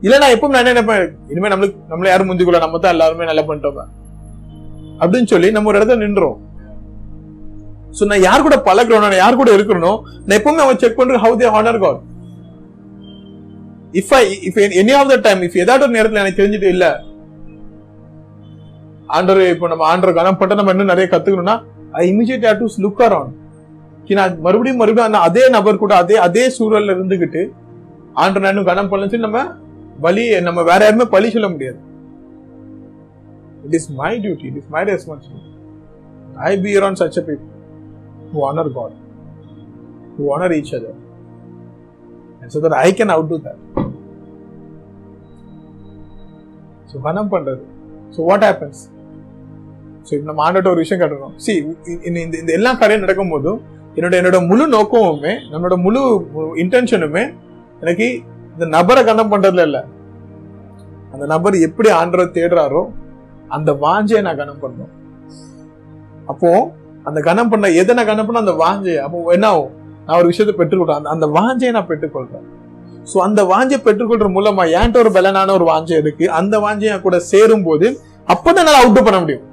இல்ல 0.00 0.18
நான் 0.18 0.30
எப்பவும் 0.30 0.48
நான் 0.48 0.66
என்ன 0.66 0.80
நினைப்பேன்? 0.80 1.16
இனிமே 1.28 1.48
நம்மளுக்கு 1.48 1.76
நம்மள 1.90 2.06
யாரும் 2.06 2.30
முந்திக்கொள்ள 2.30 2.58
நம்ம 2.58 2.78
தான் 2.78 2.90
எல்லாருமே 2.90 3.24
நல்லா 3.24 3.42
பண்ணிட்டோம். 3.42 3.88
அப்படின்னு 4.98 5.26
சொல்லி 5.26 5.50
நம்ம 5.50 5.68
ஒரு 5.68 5.78
இடத்துல 5.78 5.96
நின்றோம். 5.96 6.53
சோ 7.96 8.02
நான் 8.10 8.24
யார் 8.24 8.46
கூட 8.46 8.56
பழகிறோம் 8.66 9.04
நான் 9.04 9.22
யார் 9.22 9.40
கூட 9.40 9.50
இருக்கிறனோ 9.56 9.92
நான் 10.18 10.38
எப்பவுமே 10.38 10.62
அவன் 10.64 10.80
செக் 10.82 10.98
பண்ற 10.98 11.18
how 11.24 11.36
they 11.42 11.50
honour 11.56 11.80
God 11.84 12.00
if 13.94 14.12
I 14.18 14.22
if 14.48 14.58
any 14.80 14.94
of 15.00 15.12
the 15.12 15.18
time 15.26 15.42
if 15.46 15.60
ஏதாவது 15.64 15.84
ஒரு 15.86 15.94
நேரத்தில் 15.96 16.22
எனக்கு 16.22 16.40
தெரிஞ்சுட்டு 16.40 16.70
இல்ல 16.74 16.86
ஆண்டர் 19.16 19.40
இப்போ 19.52 19.66
நம்ம 19.68 19.86
ஆண்டர் 19.92 20.18
கனம் 20.18 20.38
பட்டு 20.40 20.58
நம்ம 20.60 20.72
இன்னும் 20.74 20.92
நிறைய 20.92 21.08
கத்துக்கணும்னா 21.08 21.56
I 22.00 22.04
immediate 22.12 22.46
have 22.48 22.62
to 22.62 22.68
look 22.84 23.02
around 23.08 23.32
நான் 24.10 24.34
மறுபடியும் 24.40 24.80
மறுபடியும் 24.80 25.08
அந்த 25.08 25.20
அதே 25.28 25.44
நபர் 25.54 25.82
கூட 25.82 25.92
அதே 25.96 26.16
அதே 26.24 26.44
சூழல்ல 26.56 26.94
இருந்துகிட்டு 26.96 27.42
ஆண்டர் 28.22 28.42
நான் 28.42 28.52
இன்னும் 28.54 28.70
கனம் 28.70 28.90
பண்ணலன்னு 28.90 29.12
சொல்லி 29.12 29.28
நம்ம 29.28 29.42
பலி 30.02 30.24
நம்ம 30.40 30.62
வேற 30.62 30.80
யாருமே 30.84 31.06
பழி 31.12 31.28
சொல்ல 31.30 31.48
முடியாது. 31.48 31.78
It 33.66 33.76
is 33.78 33.88
my 34.00 34.12
duty 34.24 34.46
it 34.50 34.58
is 34.60 34.70
my 34.70 34.82
responsibility 34.90 35.52
I 36.44 36.52
be 36.60 36.72
around 36.78 37.00
such 37.02 37.18
a 37.22 37.24
people 37.28 37.50
who 38.34 38.42
honor 38.44 38.68
God, 38.70 38.92
who 40.16 40.32
honor 40.34 40.52
each 40.52 40.72
other, 40.72 40.94
and 42.40 42.50
so 42.50 42.60
that 42.60 42.74
I 42.76 42.92
can 42.92 43.10
outdo 43.10 43.38
that. 43.40 43.58
So, 46.88 46.96
கனம் 47.04 47.30
பண்றது 47.32 47.62
ஸோ 48.14 48.26
வாட் 48.28 48.44
ஹேப்பன்ஸ் 48.46 48.80
ஸோ 50.06 50.12
இப்போ 50.14 50.26
நம்ம 50.28 50.42
ஆண்டோட 50.46 50.68
ஒரு 50.72 50.82
விஷயம் 50.82 51.00
கட்டணும் 51.02 51.34
C 51.44 51.52
இந்த 52.08 52.18
இந்த 52.40 52.50
எல்லா 52.58 52.72
காரியம் 52.80 53.04
நடக்கும் 53.04 53.32
போதும் 53.34 53.60
என்னோட 53.96 54.14
என்னோட 54.20 54.38
முழு 54.48 54.64
நோக்கமுமே 54.74 55.32
நம்மளோட 55.50 55.76
முழு 55.84 56.00
இன்டென்ஷனுமே 56.62 57.24
எனக்கு 57.82 58.06
இந்த 58.54 58.66
நபரை 58.74 59.02
கனம் 59.04 59.32
பண்றதுல 59.32 59.64
இல்ல. 59.68 59.78
அந்த 61.12 61.24
நபர் 61.32 61.56
எப்படி 61.66 61.88
ஆண்டரை 61.98 62.26
தேடுறாரோ 62.36 62.82
அந்த 63.50 63.70
வாஞ்சையை 63.82 64.22
நான் 64.26 64.40
கனம் 64.40 64.62
பண்ணணும் 64.62 64.92
அப்போ 66.28 66.50
அந்த 67.08 67.18
கனம் 67.28 67.50
பண்ண 67.52 67.70
எதை 67.80 67.92
நான் 67.96 68.10
கனம் 68.10 68.26
பண்ண 68.28 68.42
அந்த 68.44 68.54
வாஞ்சை 68.64 68.94
அப்போ 69.06 69.18
என்ன 69.36 69.46
ஆகும் 69.54 69.72
நான் 70.06 70.18
ஒரு 70.20 70.28
விஷயத்தை 70.30 70.54
பெற்றுக்கொள்றேன். 70.60 70.98
அந்த 70.98 71.10
அந்த 71.14 71.26
வாஞ்சையை 71.36 71.72
நான் 71.76 71.90
பெற்றுக்கொள்றேன். 71.90 72.46
சோ 73.10 73.16
அந்த 73.26 73.40
வாஞ்சை 73.50 73.78
பெற்றுக்கொள்ற 73.86 74.26
மூலமா 74.36 74.64
ஏன்ட்ட 74.78 75.02
ஒரு 75.04 75.10
பலனான 75.16 75.54
ஒரு 75.58 75.66
வாஞ்சை 75.72 75.96
இருக்கு. 76.02 76.26
அந்த 76.40 76.54
வாஞ்சை 76.64 76.88
என் 76.92 77.04
கூட 77.06 77.18
சேரும் 77.32 77.66
போது 77.68 77.86
அப்பதான் 78.32 78.62
என்னால 78.62 78.80
அவுட் 78.82 79.06
பண்ண 79.06 79.20
முடியும். 79.24 79.44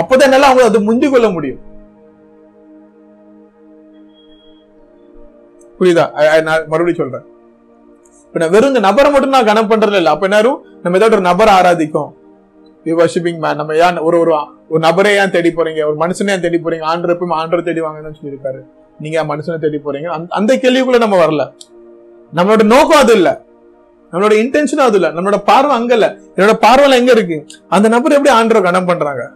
அப்பதான் 0.00 0.26
என்னால 0.28 0.48
அவங்க 0.50 0.64
அதை 0.70 0.80
முந்தி 0.88 1.08
கொள்ள 1.10 1.28
முடியும். 1.36 1.62
புரியுதா? 5.78 6.04
நான் 6.48 6.68
மறுபடியும் 6.72 7.00
சொல்றேன். 7.00 7.24
இப்ப 8.26 8.38
நான் 8.42 8.54
வெறும் 8.54 8.70
இந்த 8.72 8.82
நபரை 8.88 9.08
மட்டும் 9.14 9.34
நான் 9.36 9.50
கனம் 9.50 9.70
பண்றது 9.70 9.98
இல்ல 10.02 10.12
அப்ப 10.14 10.26
என்ன 10.28 10.58
நம்ம 10.82 10.98
ஏதாவது 10.98 11.16
ஒரு 11.18 11.28
நபரை 11.30 11.52
ஆராதிக்கும். 11.58 12.10
வர்ஷிப்பிங் 13.00 13.40
மேன் 13.44 13.58
நம்ம 13.60 13.76
ஏன் 13.86 14.04
ஒரு 14.08 14.16
ஒரு 14.24 14.32
ஒரு 14.68 14.80
நபரை 14.80 15.16
ஏன் 15.16 15.30
தேடி 15.30 15.48
போறீங்க? 15.48 15.84
ஒரு 15.84 15.96
மனுஷனை 16.00 16.30
ஏன் 16.30 16.40
தேடி 16.40 16.60
போறீங்க? 16.64 16.82
ஆண்டர் 16.82 17.16
எப்பவும் 17.16 17.36
ஆண்டர் 17.44 17.62
தேடி 17.62 17.80
வாங்கன்னு 17.80 18.14
சொல்லியிருக்காரு. 18.22 18.58
நீங்க 19.00 19.24
மனுஷனை 19.24 19.58
தேடி 19.58 19.80
போறீங்க? 19.84 20.26
அந்த- 20.28 20.56
கேள்விக்குள்ள 20.56 20.98
நம்ம 20.98 21.26
வரல. 21.26 21.52
நம்மளோட 22.34 22.62
நோக்கம் 22.62 22.98
அது 22.98 23.12
இல்ல. 23.12 23.42
நம்மளோட 24.12 24.34
இன்டென்ஷனும் 24.34 24.84
அது 24.84 24.94
இல்ல. 24.94 25.12
நம்மளோட 25.12 25.36
பார்வை 25.44 25.76
அங்க 25.76 25.94
இல்ல. 25.94 26.16
என்னோட 26.36 26.52
பார்வை 26.52 26.90
எங்க 26.90 27.12
இருக்கு? 27.12 27.46
அந்த 27.68 27.88
நபர் 27.88 28.12
எப்படி 28.12 28.34
ஆண்டரை 28.34 28.62
கனம் 28.62 28.84
பண்றாங்க? 28.84 29.30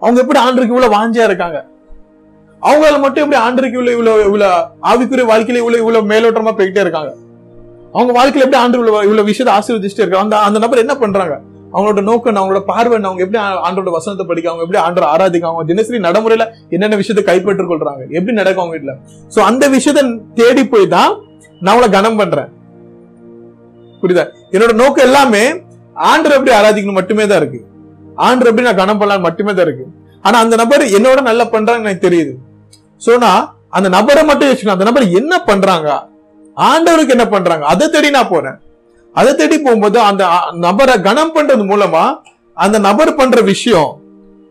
அவங்க 0.00 0.20
எப்படி 0.20 0.40
ஆண்டருக்கு 0.40 0.66
இவ்வளவு 0.66 0.96
வாஞ்சியா 0.96 1.24
இருக்காங்க? 1.24 1.66
அவங்களால 2.62 3.00
மட்டும் 3.00 3.30
எப்படி 3.30 3.42
ஆண்டருக்கு 3.42 3.88
இவ்வளவு 3.88 4.24
இவ்வளவு 4.24 4.24
இவ்வளவு 4.24 4.62
ஆவிக்குரிய 4.82 5.34
வாழ்க்கையில 5.34 5.56
இவ்வளவு 5.56 5.78
இவ்வளவு 5.78 6.08
மேலோட்டமா 6.08 6.54
போயிட்டே 6.54 6.80
இருக்காங்க? 6.80 7.14
அவங்க 7.92 8.22
வாழ்க்கையில 8.22 8.34
எப்படி 8.34 8.56
ஆண்டு 8.56 8.78
இவ்வளவு 8.78 9.02
இவ்வளவு 9.02 9.26
விஷயத்தை 9.26 9.60
ஆசீர்வதிச்சுட்டே 9.60 9.80
இருக்காங்க? 9.80 10.18
அந்த 10.18 10.38
அந்த 10.38 10.58
நபர் 10.58 10.78
என்ன 10.78 10.94
பண்றாங்க? 10.94 11.40
அவங்களோட 11.74 12.00
நோக்கம் 12.08 12.38
அவங்களோட 12.40 12.60
பார்வை 12.70 12.96
அவங்க 13.08 13.22
எப்படி 13.24 13.38
ஆண்டோட 13.66 13.90
வசனத்தை 13.96 14.24
படிக்க 14.30 14.50
அவங்க 14.50 14.64
எப்படி 14.66 14.80
ஆண்டரை 14.86 15.06
ஆராதிக்க 15.14 15.50
அவங்க 15.50 15.64
தினசரி 15.70 15.98
நடைமுறையில 16.06 16.44
என்னென்ன 16.74 16.96
விஷயத்தை 17.00 17.24
கைப்பற்றுக் 17.28 17.70
கொள்றாங்க? 17.72 18.02
எப்படி 18.18 18.34
நடக்கும் 18.40 18.62
அவங்க 18.64 18.74
வீட்டுல? 18.76 18.94
சோ 19.34 19.38
அந்த 19.50 19.64
விஷயத்த 19.76 20.02
தேடி 20.40 20.64
போய் 20.74 20.86
தான் 20.96 21.12
நான் 21.62 21.72
அவங்கள 21.72 21.88
கனம் 21.96 22.18
பண்றேன். 22.20 22.50
புரியுதா? 24.02 24.24
என்னோட 24.54 24.72
நோக்கம் 24.82 25.06
எல்லாமே 25.08 25.42
ஆண்டர் 25.96 26.36
எப்படி 26.36 26.52
ஆராதிக்கணும் 26.58 26.98
மட்டுமே 27.00 27.26
தான் 27.30 27.40
இருக்கு. 27.42 27.60
ஆண்டர் 28.28 28.50
எப்படி 28.50 28.66
நான் 28.68 28.80
கனம் 28.82 29.00
பண்ணலாம் 29.00 29.26
மட்டுமே 29.28 29.52
தான் 29.52 29.66
இருக்கு. 29.68 29.86
ஆனா 30.26 30.36
அந்த 30.44 30.54
நபர் 30.62 30.84
என்னோட 30.96 31.20
நல்லா 31.28 31.44
பண்றாங்க 31.54 31.88
எனக்கு 31.88 32.06
தெரியுது. 32.08 32.32
சோனா 33.06 33.30
அந்த 33.76 33.88
நபரை 33.96 34.22
மட்டும் 34.30 34.48
வச்சுக்கணும் 34.50 34.76
அந்த 34.76 34.86
நபர் 34.88 35.04
என்ன 35.20 35.34
பண்றாங்க? 35.50 35.88
ஆண்டவருக்கு 36.56 37.14
என்ன 37.16 37.26
பண்றாங்க? 37.34 37.64
அதை 37.72 37.86
தேடி 37.94 38.10
நான் 38.18 38.32
போறேன். 38.34 38.58
அதை 39.12 39.34
தேடி 39.34 39.58
போகும்போது 39.58 39.98
அந்த 40.00 40.24
நபரை 40.52 41.00
கனம் 41.00 41.34
பண்றது 41.34 41.64
மூலமா 41.72 42.04
அந்த 42.54 42.78
நபர் 42.78 43.14
பண்ற 43.14 43.40
விஷயம் 43.40 44.00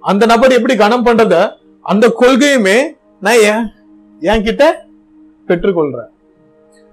அந்த 0.01 0.25
நபர் 0.25 0.51
எப்படி 0.51 0.75
கனம் 0.75 1.05
பண்றத 1.05 1.35
அந்த 1.81 2.05
கொள்கையுமே 2.19 2.77
நான் 3.19 3.41
ஏன் 3.51 3.63
என்கிட்ட 4.21 4.63
பெற்றுக்கொள்றேன். 5.47 6.09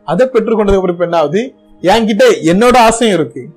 அதை 0.04 0.26
பெற்றுக்கொண்டதுக்கு 0.32 0.80
அப்புறம் 0.80 0.98
என்ன 0.98 1.16
ஆகுது? 1.16 1.54
என்கிட்ட 1.82 2.25
என்னோட 2.52 2.76
ஆசையும் 2.76 3.16
இருக்கு. 3.18 3.48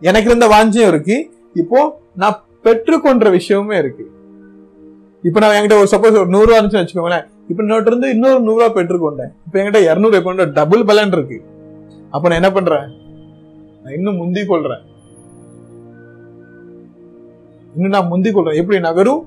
எனக்கு 0.00 0.28
இருந்த 0.28 0.46
வாஞ்சியும் 0.46 0.88
இருக்கு. 0.88 1.30
இப்போ 1.54 2.00
நான் 2.14 2.42
பெற்றுக்கொண்ட 2.64 3.30
விஷயமுமே 3.38 3.78
இருக்கு. 3.78 4.10
இப்ப 5.22 5.40
நான் 5.40 5.50
என்கிட்ட 5.50 5.78
ஒரு 5.78 5.88
சப்போஸ் 5.90 6.18
ஒரு 6.20 6.26
நூறு 6.26 6.46
ரூபா 6.46 6.58
இருந்துச்சுன்னு 6.58 6.84
வச்சுக்கோங்களேன். 6.84 7.26
இப்ப 7.48 7.62
என்னோட 7.62 7.86
இருந்து 7.86 8.10
இன்னொரு 8.10 8.40
நூறு 8.40 8.60
ரூபா 8.60 8.80
பெற்றுக்கொண்டேன். 8.80 9.32
இப்ப 9.46 9.54
என்கிட்ட 9.60 9.82
இருநூறு 9.90 10.16
இப்போ 10.16 10.44
டபுள் 10.44 10.84
பலன் 10.84 11.12
இருக்கு. 11.12 11.42
அப்ப 12.10 12.28
நான் 12.28 12.40
என்ன 12.42 12.52
பண்றேன்? 12.52 12.86
நான் 13.82 13.92
இன்னும் 13.92 14.16
முந்திக் 14.16 14.50
கொள்றேன். 14.50 14.82
இன்னும் 17.74 17.90
நான் 17.90 18.06
முந்திக் 18.06 18.36
கொள்றேன். 18.36 18.54
எப்படி 18.54 18.80
நான் 18.80 18.94
வெறும் 18.94 19.26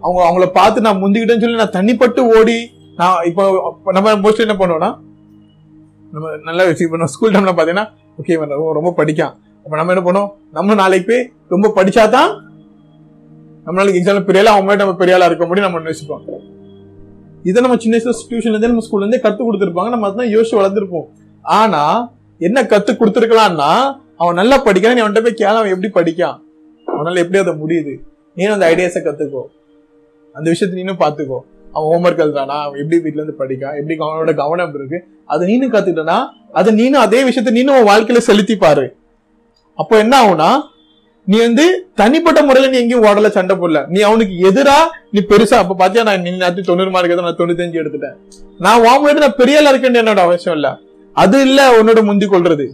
அவங்க 0.00 0.22
அவங்கள 0.22 0.50
பார்த்து 0.50 0.80
நான் 0.80 1.02
முந்திக்கிட்டேன்னு 1.02 1.40
சொல்லி 1.40 1.56
நான் 1.56 1.76
தண்ணிப்பட்டு 1.78 2.38
ஓடி 2.38 2.70
நான் 2.96 3.24
இப்போ 3.24 3.42
நம்ம 3.84 4.14
மோஸ்ட்லி 4.14 4.46
என்ன 4.48 4.54
பண்ணுவோம்னா 4.54 4.90
நம்ம 6.12 6.36
நல்லா 6.42 6.64
இப்போ 6.64 7.06
ஸ்கூல் 7.06 7.32
டைம்ல 7.32 7.52
பாத்தீங்கன்னா 7.52 7.86
ஓகே 8.18 8.30
இவன் 8.30 8.48
ரொம்ப- 8.48 8.94
படிக்கான். 8.96 9.34
அப்போ 9.64 9.76
நம்ம 9.76 9.94
என்ன 9.94 10.04
பண்ணுவோம்? 10.04 10.30
நம்ம 10.52 10.74
நாளைக்கு 10.74 11.06
போய் 11.08 11.30
ரொம்ப 11.48 11.72
படிச்சாதான் 11.74 12.30
நம்ம 13.64 13.82
நாளைக்கு 13.82 14.00
எக்ஸாம் 14.00 14.24
பெரிய 14.24 14.42
ஆளா, 14.42 14.50
அவங்க 14.50 14.66
மாதிரி 14.66 14.82
நம்ம 14.84 14.94
பெரிய 14.94 15.16
ஆளா 15.16 15.26
இருக்க 15.26 15.46
முடியும் 15.46 15.72
நம்ம 15.72 15.90
நினைச்சுப்போம் 15.90 16.24
இதை 17.42 17.62
நம்ம 17.62 17.76
சின்ன 17.76 17.96
வயசுல 17.96 18.12
டியூஷன்ல 18.30 18.48
இருந்தே 18.48 18.66
நம்ம 18.66 18.84
ஸ்கூல்ல 18.86 19.06
இருந்தே 19.06 19.28
கத்து 19.28 19.46
கொடுத்துருப்பாங்க. 19.46 19.90
நம்ம 19.90 20.08
அதான் 20.08 20.30
யோசிச்சு 20.34 20.58
வளர்ந்துருப்போம் 20.60 21.06
ஆனா 21.42 21.82
என்ன 22.40 22.62
கத்து 22.62 22.92
கொடுத்துருக்கலாம்னா 22.92 23.70
அவன் 24.16 24.38
நல்லா 24.40 24.56
படிக்கிறான் 24.58 24.96
நீ 24.96 25.02
அவன்கிட்ட 25.02 25.22
போய் 25.26 25.40
கேள 25.40 25.54
அவன் 25.60 25.72
எப்படி 25.74 25.90
படிக்கான் 25.98 26.36
அவனால 26.86 27.22
எப்படி 27.24 27.38
அதை 27.38 27.52
முடியுது? 27.62 27.92
நீனும் 28.36 28.54
அந்த 28.56 28.66
ஐடியாஸை 28.72 29.00
கத்துக்கோ. 29.04 29.42
அந்த 30.34 30.46
விஷயத்த 30.50 30.74
நீனும் 30.80 31.00
பாத்துக்கோ 31.02 31.38
அவன் 31.74 31.88
ஹோம்ஒர்க் 31.90 32.22
எழுதுறானா 32.24 32.56
அவன் 32.64 32.80
எப்படி 32.82 32.98
வீட்ல 33.04 33.20
இருந்து 33.20 33.36
படிக்கான் 33.40 33.76
எப்படி 33.78 33.94
அவனோட 33.98 34.34
கவனம் 34.34 34.74
இருக்கு 34.74 34.98
அதை 35.32 35.42
நீனும் 35.50 35.72
கத்துக்கிட்டனா 35.74 36.18
அதை 36.52 36.70
நீனும் 36.80 37.04
அதே 37.06 37.20
விஷயத்த 37.28 37.52
நீனும் 37.58 37.76
உன் 37.78 37.88
வாழ்க்கையில 37.90 38.22
செலுத்தி 38.28 38.56
பாரு. 38.56 38.86
அப்போ 39.78 39.94
என்ன 39.98 40.14
ஆகும்னா 40.22 40.50
நீ 41.26 41.36
வந்து 41.38 41.64
தனிப்பட்ட 41.94 42.42
முறையில 42.42 42.70
நீ 42.72 42.78
எங்கேயும் 42.78 43.04
ஓடல 43.04 43.28
சண்டை 43.28 43.56
போடல. 43.56 43.80
நீ 43.88 44.00
அவனுக்கு 44.00 44.34
எதிரா 44.48 44.78
நீ 45.10 45.20
பெருசா 45.30 45.58
அப்ப 45.62 45.74
பாத்தியா 45.74 46.02
நான் 46.04 46.20
நீ 46.20 46.30
நேரத்து 46.30 46.62
தொண்ணூறு 46.62 46.90
மார்க் 46.90 47.22
நான் 47.28 47.38
தொண்ணூத்தஞ்சு 47.38 47.80
எடுத்துட்டேன். 47.82 48.16
நான் 48.58 48.82
வாங்க 48.82 49.12
நான் 49.12 49.38
பெரிய 49.40 49.58
ஆளா 49.58 49.72
இருக்கேன்னு 49.72 50.02
என்னோட 50.02 50.22
அவசியம் 50.28 50.56
இல்லை. 50.58 50.72
அது 51.22 51.36
இல்ல 51.46 51.60
உன்னோட 51.78 52.00
முந்தி 52.08 52.26
கொள்றது. 52.26 52.66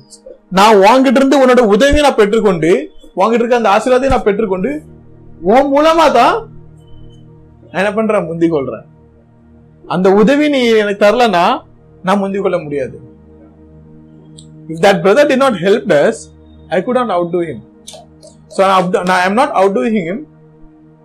நான் 0.59 0.81
வாங்கிட்டு 0.85 1.19
இருந்து 1.21 1.41
உன்னோட 1.43 1.63
உதவியை 1.75 2.03
நான் 2.07 2.21
பெற்றுக்கொண்டு 2.21 2.71
வாங்கிட்டு 3.19 3.43
இருக்க 3.43 3.61
அந்த 3.61 3.71
ஆசீர்வாதத்தை 3.77 4.13
நான் 4.15 4.29
பெற்றுக்கொண்டு 4.29 4.71
உன் 5.53 5.71
மூலமா 5.75 6.07
தான் 6.19 6.35
நான் 7.71 7.81
என்ன 7.83 7.91
பண்றேன்? 7.99 8.27
முந்தி 8.31 8.47
கொள்றேன். 8.55 8.87
அந்த 9.95 10.09
உதவி 10.21 10.47
நீ 10.55 10.61
எனக்கு 10.83 11.03
தரலன்னா 11.05 11.45
நான் 12.07 12.21
முந்தி 12.23 12.39
கொள்ள 12.45 12.59
முடியாது. 12.65 12.97
If 14.73 14.83
that 14.87 15.01
brother 15.05 15.29
did 15.31 15.43
I 16.77 16.81
could 16.87 16.99
us 16.99 17.11
out 17.17 17.33
could 17.35 18.61
not 18.61 18.71
outdo 18.71 19.01
நான் 19.11 19.23
So 19.25 19.25
I 19.25 19.35
not 19.39 19.55
outdo 19.77 19.83
him 19.97 20.21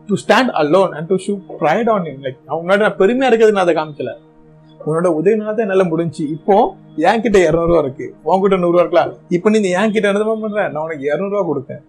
to 0.10 0.16
stand 0.24 0.52
alone 0.62 0.92
and 0.98 1.08
to 1.12 1.16
show 1.26 1.34
pride 1.62 1.90
on 1.96 2.06
him 2.08 2.22
like 2.26 2.40
அவங்க 2.50 2.62
முன்னாடி 2.66 2.84
நான் 2.88 3.00
பெருமையா 3.02 3.30
இருக்கிறது 3.30 3.56
நான் 3.58 3.66
அதை 3.66 3.76
காமிக்கல. 3.80 4.14
உன்னோட 4.88 5.08
உதவினால 5.20 5.52
தான் 5.52 5.66
என்னால 5.66 5.84
முடிஞ்சு. 5.92 6.24
இப்போ 6.36 6.56
என் 7.08 7.22
கிட்ட 7.24 7.38
இருநூறு 7.48 7.82
இருக்கு. 7.84 8.08
உன்கிட்ட 8.30 8.58
நூறுவா 8.64 8.82
இருக்கலாம் 8.84 9.12
இப்போ 9.36 9.50
நீ 9.54 9.70
என் 9.82 9.94
கிட்ட 9.96 10.12
என்ன 10.12 10.36
பண்ற? 10.46 10.64
நான் 10.74 10.84
உனக்கு 10.86 11.06
இரநூறுவா 11.12 11.44
கொடுத்தேன். 11.52 11.84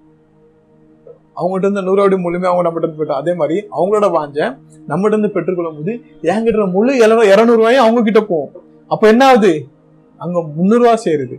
அவங்ககிட்ட 1.39 1.67
இருந்து 1.67 1.83
நூறு 1.87 1.99
ரூபாய் 2.01 2.51
அவங்க 2.51 2.65
நம்மகிட்ட 2.67 2.99
போயிட்டோம் 2.99 3.21
அதே 3.23 3.33
மாதிரி 3.41 3.57
அவங்களோட 3.77 4.07
வாஞ்ச 4.17 4.39
நம்மகிட்ட 4.91 5.17
இருந்து 5.17 5.33
பெற்றுக்கொள்ளும் 5.35 5.79
போது 5.79 5.93
என்கிட்ட 6.33 6.67
முழு 6.77 6.93
இரநூறு 7.03 7.27
இரநூறுவாயும் 7.33 7.85
அவங்க 7.85 8.03
கிட்ட 8.09 8.21
போகும். 8.31 8.55
அப்ப 8.93 9.05
என்ன 9.13 9.23
ஆகுது? 9.31 9.53
அங்க 10.25 10.39
முந்நூறுவா 10.59 10.95
சேருது. 11.05 11.37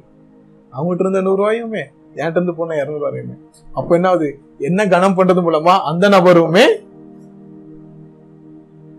அவங்ககிட்ட 0.73 1.05
இருந்த 1.05 1.21
நூறுவாயுமே 1.29 1.83
என்கிட்ட 2.19 2.39
இருந்து 2.39 2.57
போன 2.59 2.75
இரநூறுவாயுமே. 2.83 3.35
அப்போ 3.77 3.87
அப்ப 3.87 3.95
என்ன 3.95 4.07
ஆகுது? 4.11 4.29
என்ன 4.69 4.87
கனம் 4.93 5.17
பண்றது 5.17 5.41
மூலமா 5.47 5.73
அந்த 5.91 6.05
நபருமே 6.15 6.65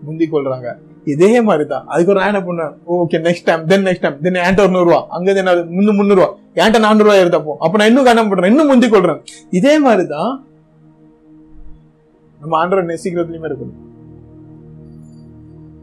முந்தி 0.05 0.25
கொள்றாங்க. 0.35 0.69
இதே 1.13 1.29
மாதிரி 1.47 1.65
தான் 1.73 1.85
அதுக்கு 1.91 2.11
ஒரு 2.13 2.19
நான் 2.21 2.31
என்ன 2.31 2.41
பண்ணேன் 2.47 2.73
okay 2.95 3.19
next 3.27 3.45
time 3.47 3.61
then 3.71 3.85
next 3.87 4.03
time 4.05 4.17
then 4.25 4.39
என்கிட்ட 4.41 4.65
ஒரு 4.65 4.73
நூறு 4.75 4.87
ரூபா 4.89 4.99
அங்க 5.15 5.33
என்ன 5.41 5.53
முன்னு 5.75 5.91
முந்நூறு 5.99 6.19
ரூபா 6.19 6.29
என்கிட்ட 6.59 6.79
நானூறு 6.85 7.21
எடுத்தப்போ. 7.23 7.53
அப்போ 7.63 7.75
நான் 7.79 7.89
இன்னும் 7.91 8.07
கணம் 8.09 8.29
பண்றேன் 8.31 8.51
இன்னும் 8.53 8.69
முந்தி 8.71 8.87
கொள்றேன். 8.93 9.21
இதே 9.59 9.73
மாதிரி 9.85 10.05
தான் 10.15 10.33
நம்ம 12.41 12.57
ஆண்டவர் 12.61 12.89
நெசிக்கிறதுலையுமே 12.91 13.49
இருக்கணும். 13.51 13.79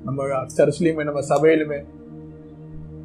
நம்ம 0.06 0.26
சர்ச்லயுமே 0.56 1.04
நம்ம 1.08 1.22
சபையிலுமே 1.32 1.78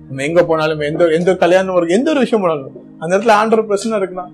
நம்ம 0.08 0.24
எங்க 0.28 0.42
போனாலுமே 0.50 0.86
எந்த 0.92 1.04
எந்த 1.18 1.34
கல்யாணம் 1.44 1.78
ஒரு 1.80 1.88
எந்த 1.98 2.08
ஒரு 2.14 2.20
விஷயம் 2.26 2.44
போனாலும் 2.44 2.78
அந்த 3.02 3.12
இடத்துல 3.16 3.36
ஆண்டவர் 3.40 3.70
பிரச்சனை 3.70 4.00
இருக்குன்னா 4.02 4.28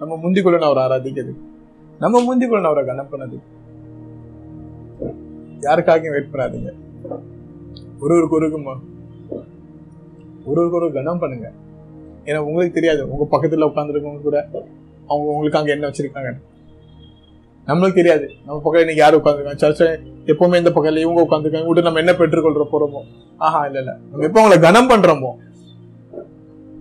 நம்ம 0.00 0.16
முந்தி 0.24 0.40
கொள்ளணும் 0.40 0.68
அவரை 0.68 0.82
ஆராதிக்கிறது. 0.86 1.32
நம்ம 2.02 2.20
முந்தி 2.26 2.46
கொள்ளணும் 2.46 2.70
அவரை 2.70 2.84
கனம் 2.90 3.10
பண்ணது. 3.12 3.38
யாருக்காகவும் 5.60 6.10
வெயிட் 6.10 6.32
பண்ணாதீங்க. 6.32 6.70
ஒருவருக்கு 8.00 8.40
ஒருக்குமா 8.40 8.74
ஒருவருக்கு 10.44 10.76
ஒரு 10.76 10.92
கனம் 10.92 11.18
பண்ணுங்க. 11.18 11.52
ஏன்னா 12.24 12.36
உங்களுக்கு 12.36 12.74
தெரியாது. 12.74 13.10
உங்க 13.10 13.38
பக்கத்துல 13.38 13.68
உட்காந்துருக்கவங்க 13.70 14.22
கூட 14.22 14.48
அவங்க 15.08 15.30
உங்களுக்கு 15.30 15.58
அங்க 15.58 15.72
என்ன 15.72 15.88
வச்சிருக்காங்க 15.88 16.30
நம்மளுக்கு 17.66 17.94
தெரியாது. 17.94 18.30
நம்ம 18.46 18.60
பக்கம் 18.60 18.80
இன்னைக்கு 18.80 19.02
யாரு 19.02 19.18
உட்காந்துருக்காங்க 19.18 19.62
சர்ச்சை 19.66 19.86
எப்பவுமே 20.26 20.56
இந்த 20.56 20.70
பக்கத்துல 20.70 20.96
இவங்க 20.96 21.22
உட்காந்துருக்காங்க 21.22 21.66
விட்டு 21.66 21.82
நம்ம 21.82 21.98
என்ன 21.98 22.12
பெற்றுக்கொள்ற 22.12 22.66
போறோமோ? 22.72 23.00
ஆஹா 23.36 23.66
இல்ல 23.66 23.78
இல்ல. 23.78 23.98
நம்ம 24.10 24.24
எப்ப 24.24 24.48
அவங்களை 24.48 24.60
கனம் 24.60 24.90
பண்றோமோ? 24.90 25.30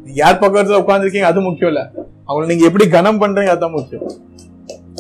யார் 0.06 0.36
பக்கத்துல 0.36 0.82
உட்காந்துருக்கீங்க 0.84 1.22
அது 1.22 1.42
முக்கியம் 1.42 1.74
இல்ல. 1.74 1.92
அவங்களை 2.28 2.46
நீங்க 2.46 2.66
எப்படி 2.66 2.88
கனம் 2.88 3.22
பண்றீங்க 3.22 3.46
அதுதான் 3.46 3.72
முக்கியம். 3.72 4.04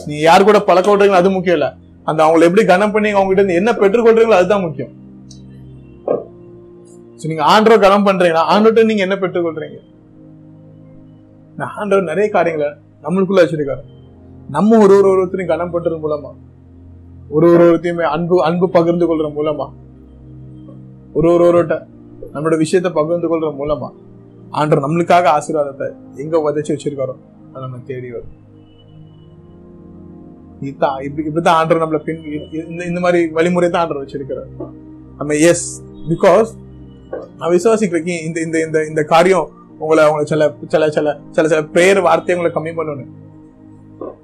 நீங்க 0.05 0.21
யார் 0.21 0.43
கூட 0.43 0.59
பழக்க 0.59 0.95
விடுறீங்க 0.95 1.09
அது 1.09 1.29
முக்கியம் 1.29 1.57
இல்ல. 1.57 1.77
அந்த 2.09 2.19
அவங்களை 2.25 2.47
எப்படி 2.47 2.63
கனம் 2.71 2.93
பண்ணி 2.95 3.09
அவங்க 3.15 3.29
கிட்ட 3.29 3.41
இருந்து 3.41 3.59
என்ன 3.61 3.71
பெற்றுக்கொள்றீங்களோ 3.81 4.39
அதுதான் 4.39 4.65
முக்கியம். 4.65 4.93
நீங்க 7.29 7.43
ஆண்டவர் 7.53 7.85
கனம் 7.85 8.05
பண்றீங்கன்னா 8.07 8.43
ஆண்டோட்ட 8.51 8.83
நீங்க 8.89 9.03
என்ன 9.07 9.15
பெற்றுக்கொள்றீங்க 9.23 9.79
நான் 11.59 11.73
ஆண்டவர் 11.79 12.09
நிறைய 12.11 12.27
காரியங்களை 12.35 12.69
நம்மளுக்குள்ள 13.05 13.41
வச்சிருக்காரு. 13.43 13.83
நம்ம 14.55 14.77
ஒரு 14.83 14.93
ஒரு 14.99 15.09
ஒருத்தரையும் 15.13 15.51
கனம் 15.53 15.73
பண்றது 15.73 15.97
மூலமா 16.03 16.31
ஒரு 17.35 17.47
ஒரு 17.53 17.63
ஒருத்தையுமே 17.69 18.05
அன்பு 18.15 18.35
அன்பு 18.47 18.67
பகிர்ந்து 18.77 19.07
கொள்ற 19.09 19.27
மூலமா 19.37 19.67
ஒரு 21.17 21.27
ஒரு 21.33 21.43
ஒருவர்கிட்ட 21.47 21.75
நம்மளோட 22.33 22.57
விஷயத்தை 22.63 22.91
பகிர்ந்து 22.99 23.27
கொள்ற 23.31 23.49
மூலமா 23.59 23.89
ஆண்டவர் 24.59 24.85
நம்மளுக்காக 24.85 25.29
ஆசீர்வாதத்தை 25.37 25.87
எங்க 26.23 26.37
உதச்சி 26.45 26.71
வச்சிருக்காரோ 26.73 27.15
அதை 27.51 27.61
நம்ம 27.65 27.79
தேடி 27.89 28.09
வரும். 28.15 28.33
இதுதான் 30.61 30.97
இப்படி 31.05 31.23
இப்படிதான் 31.27 31.57
ஆண்டர் 31.59 31.81
நம்மள 31.81 31.99
பின் 32.05 32.21
இந்த 32.69 32.81
இந்த 32.85 32.99
மாதிரி 32.99 33.19
வழிமுறை 33.31 33.69
தான் 33.69 33.83
ஆண்டர் 33.83 34.01
வச்சிருக்கிறார். 34.01 34.49
நம்ம 35.19 35.35
எஸ் 35.49 35.65
பிகாஸ் 36.09 36.49
நான் 37.37 37.53
விசுவாசிக்கிறேன் 37.53 38.25
இந்த 38.27 38.37
இந்த 38.41 38.57
இந்த 38.65 38.79
இந்த 38.85 39.01
காரியம் 39.05 39.47
உங்களை 39.79 40.03
உங்களை 40.09 40.25
சில 40.25 40.43
சில 40.67 40.89
சில 40.89 41.07
சில 41.35 41.45
சில 41.47 41.61
பிரேயர் 41.75 42.05
வார்த்தையை 42.07 42.35
உங்களை 42.37 42.51
கம்மி 42.53 42.73
பண்ணணும் 42.77 43.11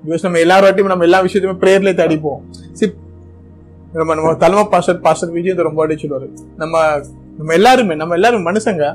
பிகாஸ் 0.03 0.25
நம்ம 0.25 0.39
எல்லாரும் 0.39 0.67
வாட்டியும் 0.67 0.93
நம்ம 0.93 1.07
எல்லா 1.09 1.19
விஷயத்தையுமே 1.25 1.61
பிரேயர்ல 1.63 1.93
தேடிப்போம் 1.93 2.41
சி 2.73 2.85
நம்ம 3.93 4.15
நம்ம 4.15 4.33
தலைமை 4.37 4.65
பாஸ்டர் 4.71 4.99
பாஸ்டர் 5.01 5.31
விஜய் 5.31 5.53
இதை 5.53 5.63
ரொம்ப 5.63 5.81
அடிச்சுடுவாரு 5.85 6.27
நம்ம 6.57 6.75
நம்ம 7.37 7.53
எல்லாருமே 7.53 7.95
நம்ம 7.95 8.15
எல்லாரும் 8.15 8.47
மனுஷங்க 8.47 8.85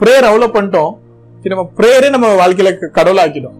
பிரேயர் 0.00 0.28
அவ்வளோ 0.30 0.48
பண்ணிட்டோம் 0.54 0.92
சரி 1.36 1.52
நம்ம 1.54 1.66
ப்ரேயரே 1.78 2.08
நம்ம 2.10 2.28
வாழ்க்கையில 2.34 2.70
கடவுளாக்கிடும் 2.90 3.56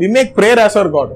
we 0.00 0.08
make 0.16 0.30
prayer 0.38 0.60
as 0.64 0.76
our 0.80 0.92
God 0.96 1.14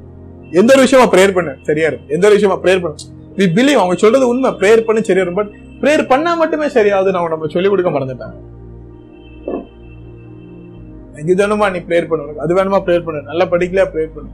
எந்த 0.61 0.71
ஒரு 0.75 0.83
விஷயமா 0.87 1.07
ப்ரேயர் 1.13 1.37
பண்ணு 1.37 1.53
சரியா 1.69 1.87
இருக்கும் 1.91 2.11
எந்த 2.17 2.25
ஒரு 2.29 2.37
விஷயமா 2.39 2.57
ப்ரேயர் 2.65 2.83
பண்ணு. 2.85 2.99
வி 3.39 3.47
பிலீவ் 3.57 3.79
அவங்க 3.83 3.95
சொல்றது 4.03 4.25
உண்மை. 4.33 4.51
ப்ரேயர் 4.61 4.87
பண்ணி 4.89 5.01
சரியா 5.09 5.25
இருக்கும் 5.25 5.41
பட் 5.41 5.53
ப்ரேயர் 5.83 6.05
பண்ணா 6.13 6.33
மட்டுமே 6.43 6.67
சரியாவது 6.77 7.15
நம்ம 7.17 7.31
நம்ம 7.35 7.49
சொல்லிக் 7.55 7.73
கொடுக்க 7.73 7.91
மறந்துட்டாங்க 7.97 8.37
இது 11.23 11.35
வேணுமா? 11.41 11.67
நீ 11.75 11.79
ப்ரேயர் 11.89 12.09
பண்ணு. 12.11 12.41
அது 12.45 12.53
வேணுமா? 12.59 12.79
ப்ரேயர் 12.87 13.05
பண்ணு. 13.07 13.21
நல்லா 13.31 13.45
படிக்கலையா? 13.53 13.87
ப்ரேயர் 13.93 14.15
பண்ணு. 14.17 14.31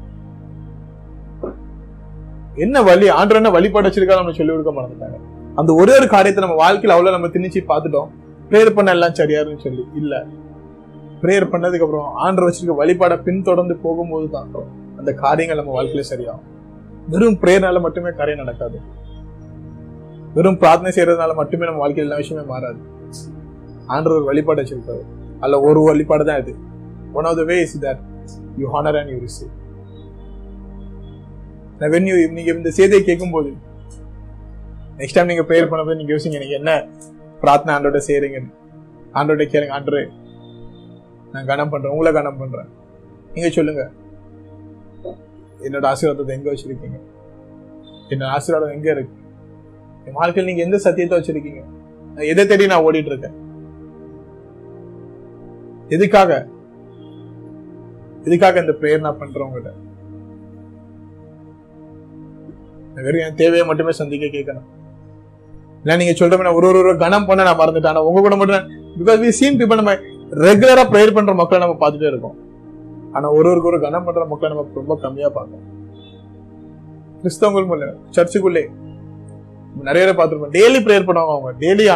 என்ன 2.64 2.82
வழி? 2.88 3.06
ஆண்டு 3.18 3.40
என்ன 3.40 3.50
வழிபாடு 3.56 3.88
வச்சிருக்கா 3.88 4.20
நம்ம 4.20 4.32
சொல்லி 4.38 4.52
கொடுக்க 4.52 4.72
மறந்துட்டாங்க 4.78 5.18
அந்த 5.60 5.70
ஒரே 5.80 5.94
ஒரு 6.00 6.06
காரியத்தை 6.14 6.42
நம்ம 6.44 6.56
வாழ்க்கையில 6.64 6.94
அவ்வளவு 6.96 7.16
நம்ம 7.16 7.28
திணிச்சு 7.36 7.60
பார்த்துட்டோம். 7.72 8.08
ப்ரேயர் 8.50 8.76
பண்ண 8.76 8.90
எல்லாம் 8.96 9.18
சரியாருன்னு 9.20 9.64
சொல்லி. 9.66 9.84
இல்ல. 10.00 10.14
பிரேயர் 11.22 11.52
பண்ணதுக்கு 11.52 11.87
அப்புறம் 11.87 12.09
ஆண்டர் 12.26 12.46
வச்சிருக்க 12.46 12.74
வழிபாட 12.83 13.14
பின்தொடர்ந்து 13.26 13.74
போகும்போது 13.85 14.28
தான் 14.30 14.50
அந்த 15.00 15.11
காரியங்கள் 15.24 15.61
நம்ம 15.61 15.74
வாழ்க்கையில 15.76 16.04
சரியாகும். 16.12 16.46
வெறும் 17.12 17.38
பிரேயர்னால 17.42 17.80
மட்டுமே 17.87 18.11
காரியம் 18.18 18.42
நடக்காது. 18.42 18.78
வெறும் 20.37 20.59
பிரார்த்தனை 20.62 20.90
செய்யறதுனால 20.96 21.35
மட்டுமே 21.40 21.66
நம்ம 21.68 21.80
வாழ்க்கையில 21.83 22.06
எல்லா 22.09 22.18
விஷயமே 22.22 22.44
மாறாது. 22.52 22.80
ஆண்டர் 23.94 24.16
ஒரு 24.16 24.24
வழிபாடு 24.30 24.61
வச்சிருக்காரு. 24.62 25.02
அல்ல 25.44 25.61
ஒரு 25.68 25.80
வழிபாடு 25.88 26.24
தான் 26.28 26.40
இது. 26.42 26.52
One 27.18 27.28
of 27.30 27.38
the 27.40 27.44
way 27.52 27.56
is 27.66 27.76
that 27.87 28.02
you 28.61 28.68
honour 28.74 28.98
and 29.00 29.11
you 29.14 29.18
receive 29.26 29.52
when 31.94 32.09
you 32.11 32.16
நீங்க 32.37 32.50
இந்த 32.59 32.70
செய்தியை 32.78 33.02
கேட்கும்போது 33.09 33.50
நெக்ஸ்ட் 34.98 35.16
டைம் 35.16 35.30
நீங்க 35.33 35.44
ப்ரேயர் 35.48 35.70
பண்ணும்போது 35.70 35.98
நீங்க 36.00 36.12
யோசிங்க 36.14 36.38
நீங்க 36.38 36.56
என்ன 36.61 36.72
பிரார்த்தனை 37.42 37.72
ஆண்டோட 37.76 38.00
செய்றீங்கன்னு? 38.09 38.50
ஆண்டோட 39.14 39.44
கேளுங்க 39.52 39.74
ஆண்டரே 39.76 40.02
நான் 41.32 41.48
கனம் 41.50 41.72
பண்றேன். 41.72 41.92
உங்களை 41.94 42.12
கனம் 42.18 42.40
பண்றேன். 42.42 42.70
நீங்க 43.34 43.50
சொல்லுங்க. 43.56 43.82
என்னோட 45.66 45.86
ஆசீர்வாதத்தை 45.92 46.34
எங்க 46.38 46.48
வச்சிருக்கீங்க? 46.52 46.98
என்னோட 48.12 48.30
ஆசீர்வாதம் 48.36 48.74
எங்க 48.76 48.88
இருக்கு? 48.94 49.16
என் 50.06 50.18
வாழ்க்கையில் 50.20 50.50
நீங்க 50.50 50.66
எந்த 50.66 50.78
சத்தியத்தை 50.86 51.16
வச்சிருக்கீங்க? 51.18 51.62
நான் 52.14 52.30
எதை 52.32 52.44
தேடி 52.46 52.66
நான் 52.72 52.84
ஓடிட்டு 52.86 53.12
இருக்கேன் 53.12 53.36
எதுக்காக? 55.96 56.32
எதுக்காக 58.26 58.60
இந்த 58.64 58.74
பிரேயர் 58.80 59.06
நான் 59.06 59.22
பண்றேன் 59.22 59.54
வெறும் 63.04 63.24
என் 63.26 63.38
தேவையை 63.40 63.64
மட்டுமே 63.66 63.92
சந்திக்க 63.98 64.26
கேட்கணும். 64.26 64.66
இல்லை 65.82 65.94
நீங்க 66.00 66.14
சொல்ற 66.20 66.34
மாதிரி 66.38 66.56
ஒரு 66.58 66.66
ஒரு 66.70 66.78
ஒரு 66.78 66.92
கணம் 67.02 67.26
பண்ண 67.28 67.44
நான் 67.48 67.60
மறந்துட்டேன். 67.60 67.92
ஆனா 67.92 68.02
உங்க 68.08 68.20
கூட 68.20 68.36
மட்டும் 68.40 68.66
பிகாஸ் 68.98 69.20
வி 69.22 69.28
சீன் 69.38 69.58
பீப்பிள் 69.60 69.80
நம்ம 69.80 69.94
ரெகுலரா 70.44 70.82
ப்ரேயர் 70.92 71.14
பண்ற 71.14 71.32
மக்களை 71.40 71.60
நம்ம 71.62 71.76
பார்த்துட்டே 71.80 72.08
இருக்கோம். 72.12 72.36
ஆனா 73.16 73.26
ஒருவருக்கு 73.38 73.70
ஒரு 73.70 73.78
கனம் 73.84 74.04
பண்ற 74.06 74.24
மக்களை 74.32 74.50
நம்ம 74.52 74.78
ரொம்ப 74.80 74.96
கம்மியா 75.04 75.28
பார்க்கணும் 75.36 75.66
கிறிஸ்தவங்களும் 77.22 77.96
சர்ச்சுக்குள்ளே 78.16 78.62
நிறைய 79.86 80.02
பேர் 80.06 80.18
பார்த்துருப்போம். 80.18 80.54
டெய்லி 80.58 80.80
ப்ரேயர் 80.86 81.06
பண்ணுவாங்க 81.08 81.32
அவங்க 81.36 81.52
டெய்லி 81.64 81.86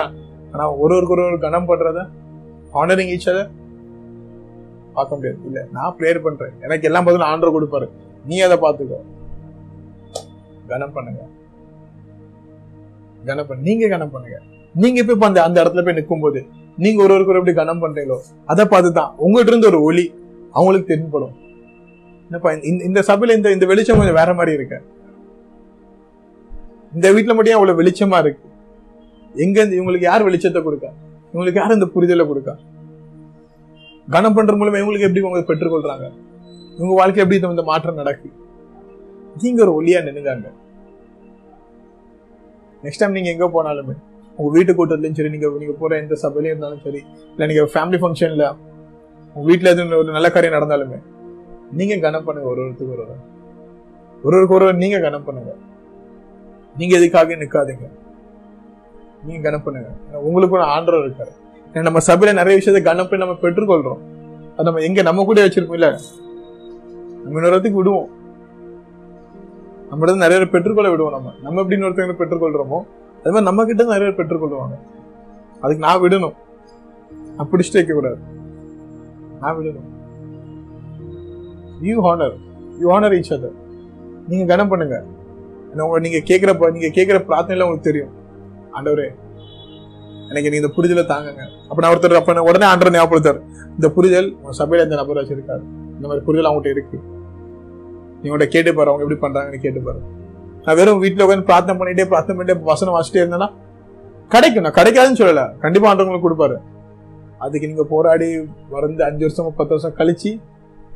ஆனா 0.55 0.65
ஒருவருக்கு 0.83 1.15
ஒரு 1.17 1.25
ஒரு 1.29 1.39
கனம் 1.45 1.69
பண்றத 1.69 2.03
ஆனரிங் 2.81 3.13
ஈச் 3.15 3.29
அதர் 3.33 3.51
பார்க்க 4.97 5.17
முடியாது. 5.17 5.39
இல்ல 5.49 5.61
நான் 5.77 5.95
ப்ரேயர் 5.99 6.25
பண்றேன். 6.27 6.53
எனக்கு 6.67 6.89
எல்லாம் 6.89 7.07
பதிலும் 7.07 7.31
ஆண்டர் 7.31 7.55
கொடுப்பாரு. 7.57 7.87
நீ 8.31 8.37
அதை 8.47 8.57
பார்த்துக்கோ. 8.65 8.99
கனம் 10.73 10.93
பண்ணுங்க. 10.97 11.23
கனம் 13.31 13.47
பண்ணு. 13.49 13.67
நீங்க 13.69 13.89
கனம் 13.95 14.13
பண்ணுங்க. 14.15 14.39
நீங்க 14.83 15.01
போய் 15.03 15.15
இப்ப 15.17 15.27
அந்த 15.31 15.43
அந்த 15.49 15.59
இடத்துல 15.65 15.85
போய் 15.85 15.99
நிற்கும் 15.99 16.25
போது 16.27 16.43
நீங்க 16.77 17.03
ஒரு 17.03 17.15
ஒருத்தர் 17.15 17.35
எப்படி 17.35 17.53
கனம் 17.53 17.83
பண்றீங்களோ 17.83 18.17
அதை 18.47 18.65
பார்த்து 18.65 18.93
தான் 18.93 19.15
உங்ககிட்ட 19.17 19.57
இருந்து 19.57 19.67
ஒரு 19.67 19.83
ஒளி 19.83 20.15
அவங்களுக்கு 20.53 20.97
தென்படும். 20.97 21.35
என்னப்பா 22.23 22.53
இந்த- 22.53 23.03
சபையில 23.07 23.37
இந்த 23.37 23.53
இந்த 23.53 23.67
வெளிச்சம் 23.67 23.97
கொஞ்சம் 23.97 24.15
வேற 24.15 24.35
மாதிரி 24.35 24.57
இருக்கு. 24.57 24.83
இந்த 26.95 27.13
வீட்டுல 27.13 27.35
மட்டும் 27.35 27.55
அவ்வளவு 27.55 27.83
வெளிச்சமா 27.83 28.19
இருக்கு? 28.19 28.49
எங்க 29.35 29.63
இருந்து 29.63 29.77
இவங்களுக்கு 29.83 30.01
யார் 30.01 30.25
வெளிச்சத்தை 30.25 30.63
கொடுக்கா? 30.63 30.91
இவங்களுக்கு 31.35 31.55
யார் 31.55 31.73
இந்த 31.73 31.87
புரிதலை 31.95 32.27
கொடுக்கா? 32.27 32.55
கனம் 34.11 34.35
பண்ற 34.35 34.55
மூலமா 34.55 34.83
இவங்களுக்கு 34.83 35.01
எப்படி 35.01 35.27
அவங்க 35.27 35.55
பெற்றுக்கொள்றாங்க 35.55 36.11
இவங்க 36.77 36.95
வாழ்க்கை 36.95 37.25
எப்படி 37.25 37.51
இந்த- 37.51 37.63
மாற்றம் 37.63 37.95
நடக்கு? 37.95 38.31
நீங்க 39.43 39.67
ஒரு 39.67 39.85
ஒளியா 39.85 39.95
நின்னுங்க 39.95 40.53
நெக்ஸ்ட் 42.83 42.99
டைம் 42.99 43.13
நீங்க 43.13 43.31
எங்க 43.31 43.47
போனாலுமே 43.47 43.95
உங்க 44.37 44.53
வீட்டு 44.53 44.73
கூட்டத்துலையும் 44.73 45.15
சரி 45.15 45.31
நீங்க 45.31 45.49
நீங்க 45.59 45.75
போற 45.79 45.97
எந்த 45.97 46.15
சபையிலும் 46.15 46.59
இருந்தாலும் 46.59 46.85
சரி 46.85 47.05
இல்ல 47.31 47.47
நீங்க 47.47 47.63
ஃபேமிலி 47.63 48.01
ஃபங்க்ஷன்ல 48.01 48.57
உங்க 49.35 49.53
வீட்டுல 49.53 49.67
எதுவும் 49.67 49.99
ஒரு 49.99 50.13
நல்ல 50.13 50.31
காரியம் 50.31 50.55
நடந்தாலுமே 50.55 50.99
நீங்க 51.73 51.97
கனம் 51.97 52.25
பண்ணுங்க 52.25 52.51
ஒரு 52.51 52.63
ஒருத்தருக்கு 52.63 52.93
ஒரு 52.93 53.05
ஒரு. 53.05 53.15
ஒருக்கு 54.25 54.49
ஒருவர் 54.49 54.75
நீங்க 54.75 55.01
கனம் 55.01 55.25
பண்ணுங்க. 55.25 55.55
நீங்க 56.77 56.97
எதுக்காக 56.97 57.35
நிக்காதீங்க. 57.35 57.89
நீங்க 59.25 59.43
கனம் 59.43 59.63
பண்ணுங்க. 59.63 59.91
ஏன்னா 60.11 60.15
உங்களுக்கு 60.15 60.55
ஒரு 60.55 60.65
ஆண்டவர் 60.65 61.01
இருக்காரு. 61.01 61.33
ஏன்னா 61.75 61.83
நம்ம 61.83 61.99
சபையில 62.07 62.33
நிறைய 62.33 62.55
விஷயத்தை 62.57 62.93
கனம் 62.93 63.09
பண்ணி 63.09 63.27
நம்ம 63.27 63.41
பெற்றுக்கொள்றோம். 63.41 63.99
அது 64.53 64.63
நம்ம 64.63 64.81
எங்க 64.81 65.03
நம்ம 65.03 65.25
கூட 65.25 65.47
வச்சிருக்கோம் 65.47 65.73
இல்ல? 65.73 65.99
நம்ம 67.25 67.39
இன்னொருத்துக்கு 67.41 67.79
விடுவோம். 67.79 68.09
நம்மளது 69.91 70.17
நிறைய 70.17 70.29
பேர் 70.29 70.51
பெற்றுக்கொள்ள 70.51 70.91
விடுவோம் 70.91 71.13
நம்ம. 71.13 71.33
நம்ம 71.43 71.63
எப்படி 71.63 71.81
இன்னொருத்தவங்க 71.81 72.15
பெற்றுக்கொள்றோமோ 72.15 72.81
அது 73.25 73.33
மாதிரி 73.33 73.49
நம்ம 73.49 73.65
கிட்ட 73.69 73.83
நிறைய 73.91 74.09
பேர் 74.09 74.19
பெற்றுக்கொள்வாங்க 74.19 74.77
அதுக்கு 75.63 75.83
நான் 75.85 76.01
விடணும். 76.05 76.35
நான் 77.37 77.49
பிடிச்சிட்டு 77.53 77.79
வைக்க 77.79 77.93
கூடாது. 77.95 78.19
நான் 79.43 79.57
விடணும். 79.59 79.89
You 81.89 81.95
honour 82.07 82.35
you 82.81 82.87
honour 82.95 83.15
each 83.19 83.35
other 83.37 83.57
நீங்க 84.29 84.45
கனம் 84.51 84.71
பண்ணுங்க. 84.73 84.97
ஏன்னா 85.71 85.87
உங்க 85.87 85.99
நீங்க 86.07 86.21
கேட்கிற 86.31 86.53
நீங்க 86.77 86.91
கேட்கிற 86.99 87.19
பிரார்த்தனையில 87.29 87.67
உங்களுக்கு 87.67 87.89
தெரியும். 87.91 88.13
ஆண்டவரே 88.77 89.09
எனக்கு 90.31 90.51
நீ 90.51 90.57
இந்த 90.61 90.71
புரிதலை 90.77 91.05
தாங்குங்க. 91.13 91.45
அப்ப 91.71 91.79
நான் 91.83 91.93
ஒருத்தர் 91.95 92.21
அப்ப 92.21 92.43
உடனே 92.51 92.67
ஆண்டர் 92.73 92.95
ஞாபகப்படுத்தார் 92.97 93.41
இந்த 93.77 93.89
புரிதல் 93.97 94.29
உங்க 94.41 94.53
சபையில 94.61 94.87
இந்த 94.89 94.99
நபர் 95.01 95.21
வச்சிருக்காரு 95.21 95.65
இந்த 95.97 96.07
மாதிரி 96.09 96.25
புரிதல் 96.29 96.51
அவங்ககிட்ட 96.51 96.77
இருக்கு. 96.77 97.01
நீங்க 98.23 98.47
கேட்டு 98.55 98.71
பாரு 98.75 98.91
அவங்க 98.91 99.05
எப்படி 99.07 99.21
பண்றாங்கன்னு 99.25 99.65
கேட்டு 99.65 99.81
பாரு. 99.89 100.03
நான் 100.65 100.77
வெறும் 100.77 101.03
வீட்டுல 101.03 101.25
உட்காந்து 101.27 101.49
பிரார்த்தனை 101.51 101.75
பண்ணிட்டே 101.81 102.09
பிரார்த்தனை 102.09 102.37
பண்ணிட்டே 102.39 102.63
வசனம் 102.63 102.95
வாசிட்டே 102.97 103.21
இருந்தேன்னா 103.23 103.49
கிடைக்கும். 104.29 104.63
நான் 104.63 104.79
கிடைக்காதுன்னு 104.79 105.21
சொல்லல. 105.21 105.59
கண்டிப்பா 105.59 105.89
ஆண்டவங்களுக்கு 105.91 106.27
கொடுப்பாரு. 106.29 106.57
அதுக்கு 107.39 107.67
நீங்க 107.67 107.85
போராடி 107.85 108.29
வறந்து 108.69 109.05
அஞ்சு 109.05 109.25
வருஷம் 109.27 109.55
பத்து 109.57 109.75
வருஷம் 109.75 109.97
கழிச்சு 109.99 110.31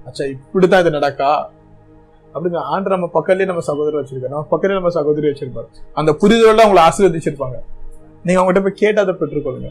அச்சா 0.06 0.24
இப்படிதான் 0.34 0.80
இது 0.80 0.90
நடக்கா? 0.98 1.30
அப்படிங்க 2.34 2.56
ஆண்டு 2.56 2.88
நம்ம 2.88 3.10
பக்கத்துலயே 3.14 3.44
நம்ம 3.44 3.60
சகோதரர் 3.60 4.04
வச்சிருக்காரு. 4.04 4.32
நம்ம 4.34 4.46
பக்கத்துலயே 4.50 4.78
நம்ம 4.78 4.88
சகோதரி 4.88 5.26
வச்சிருப்பாரு. 5.28 5.68
அந்த 5.92 6.16
புரிதலோட 6.22 6.64
உங்களை 6.68 6.82
ஆசீர்வதிச்சிருப்பாங்க. 6.88 7.58
நீங்க 8.24 8.40
அவங்ககிட்ட 8.40 8.62
போய் 8.62 8.80
கேட்டு 8.82 9.00
அதை 9.00 9.14
பெற்றுக்கொள்ளுங்க. 9.20 9.70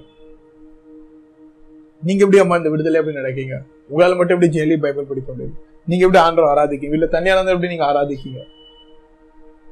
நீங்க 2.04 2.24
எப்படி 2.24 2.40
அம்மா 2.40 2.56
இந்த 2.56 2.70
விடுதலை 2.70 3.00
எப்படி 3.00 3.18
நடக்கீங்க? 3.18 3.56
உங்களால 3.90 4.16
மட்டும் 4.18 4.42
எப்படி 4.42 4.50
ஜெயிலி 4.60 4.78
பைபிள் 4.82 5.06
படிக்க 5.06 5.34
முடியுது 5.34 5.56
நீங்க 5.86 6.06
எப்படி 6.06 6.24
ஆண்டவர் 6.24 6.52
ஆராதிக்கீங்க? 6.54 6.94
இல்ல 7.00 7.06
தனியா 7.06 7.36
எப்படி 7.42 7.68
நீங்க 7.68 7.86
ஆராதிக்கீங்க? 7.92 8.40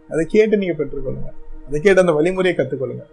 அதை 0.10 0.26
கேட்டு 0.26 0.58
நீங்க 0.58 0.84
பெற்றுக்கொள்ளுங்க. 0.84 1.30
அதை 1.68 1.82
கேட்டு 1.82 2.02
அந்த 2.02 2.14
வழிமுறையை 2.18 2.56
கத்துக்கொள்ளுங்க. 2.58 3.04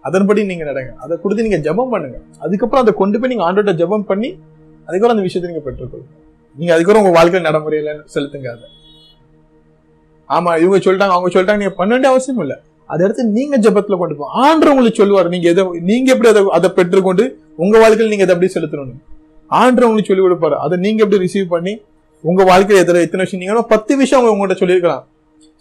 அதன்படி 0.00 0.44
நீங்க 0.44 0.64
நடங்க. 0.64 0.92
அதை 1.04 1.18
கொடுத்து 1.22 1.46
நீங்க 1.46 1.58
ஜெபம் 1.66 1.92
பண்ணுங்க. 1.94 2.18
அதுக்கப்புறம் 2.38 2.84
அதை 2.84 2.94
கொண்டு 2.94 3.20
போய் 3.20 3.30
நீங்க 3.34 3.44
ஆண்டோட 3.46 3.72
ஜெபம் 3.82 4.08
பண்ணி 4.10 4.30
அதுக்கப்புறம் 4.86 5.14
அந்த 5.14 5.26
விஷயத்தை 5.28 5.48
நீங்க 5.52 5.64
பெற்றுக்கொள்ளுங்க. 5.66 6.12
நீங்க 6.56 6.72
அதுக்கப்புறம் 6.74 7.02
உங்க 7.04 7.16
வாழ்க்கை 7.18 7.40
நடைமுறையில 7.48 7.92
செலுத்துங்க 8.14 8.48
அதை 8.54 8.68
ஆமா 10.34 10.50
இவங்க 10.62 10.78
சொல்லிட்டாங்க 10.86 11.14
அவங்க 11.16 11.30
சொல்லிட்டாங்க 11.34 11.60
நீங்க 11.62 11.74
பண்ண 11.74 11.90
வேண்டிய 11.94 12.12
அவசியம் 12.12 12.40
இல்ல. 12.40 12.54
அதை 12.86 13.00
எடுத்து 13.06 13.24
நீங்க 13.24 13.58
ஜெபத்துல 13.58 13.96
கொண்டு 13.98 14.16
போ. 14.16 14.26
ஆண்டு 14.44 14.70
உங்களுக்கு 14.70 14.98
சொல்லுவாரு 15.02 15.28
நீங்க 15.28 15.48
எதை 15.48 15.64
நீங்க 15.90 16.08
எப்படி 16.12 16.28
அதை 16.28 16.42
அதை 16.56 16.68
பெற்றுக்கொண்டு 16.70 17.24
உங்க 17.56 17.78
வாழ்க்கையில் 17.78 18.12
நீங்க 18.14 18.24
அதை 18.26 18.34
எப்படி 18.36 18.52
செலுத்தணும் 18.56 19.00
ஆண்டு 19.46 19.86
உங்களுக்கு 19.88 20.10
சொல்லி 20.10 20.24
கொடுப்பாரு. 20.26 20.56
அதை 20.64 20.78
நீங்க 20.78 21.02
எப்படி 21.04 21.22
ரிசீவ் 21.26 21.48
பண்ணி 21.54 21.72
உங்க 22.20 22.44
வாழ்க்கையில் 22.44 22.82
எத்தனை 22.84 23.02
எத்தனை 23.06 23.24
விஷயம் 23.24 23.44
நீங்க 23.44 23.66
பத்து 23.74 23.96
விஷயம் 23.96 24.20
அவங்க 24.20 24.32
உங்கள்கிட்ட 24.34 24.62
சொல்லியிருக்கலாம். 24.62 25.04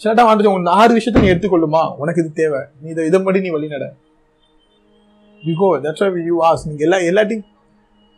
சிலட்டா 0.01 0.23
ஆண்டு 0.29 0.51
உன் 0.55 0.69
ஆறு 0.79 0.91
விஷயத்த 0.97 1.21
நீ 1.23 1.29
எடுத்துக்கொள்ளுமா? 1.33 1.81
உனக்கு 2.01 2.21
இது 2.23 2.29
தேவை. 2.33 2.61
நீ 2.81 2.87
இதை 2.93 3.05
இதை 3.09 3.19
படி 3.27 3.39
நீ 3.45 3.49
வழி 3.55 3.67
நட 3.73 3.85
யூ 5.43 5.67
தட்ஸ் 5.85 6.03
யூ 6.29 6.37
ஆஸ் 6.49 6.63
நீங்க 6.69 6.83
எல்லா 6.87 6.97
எல்லாத்தையும் 7.09 7.45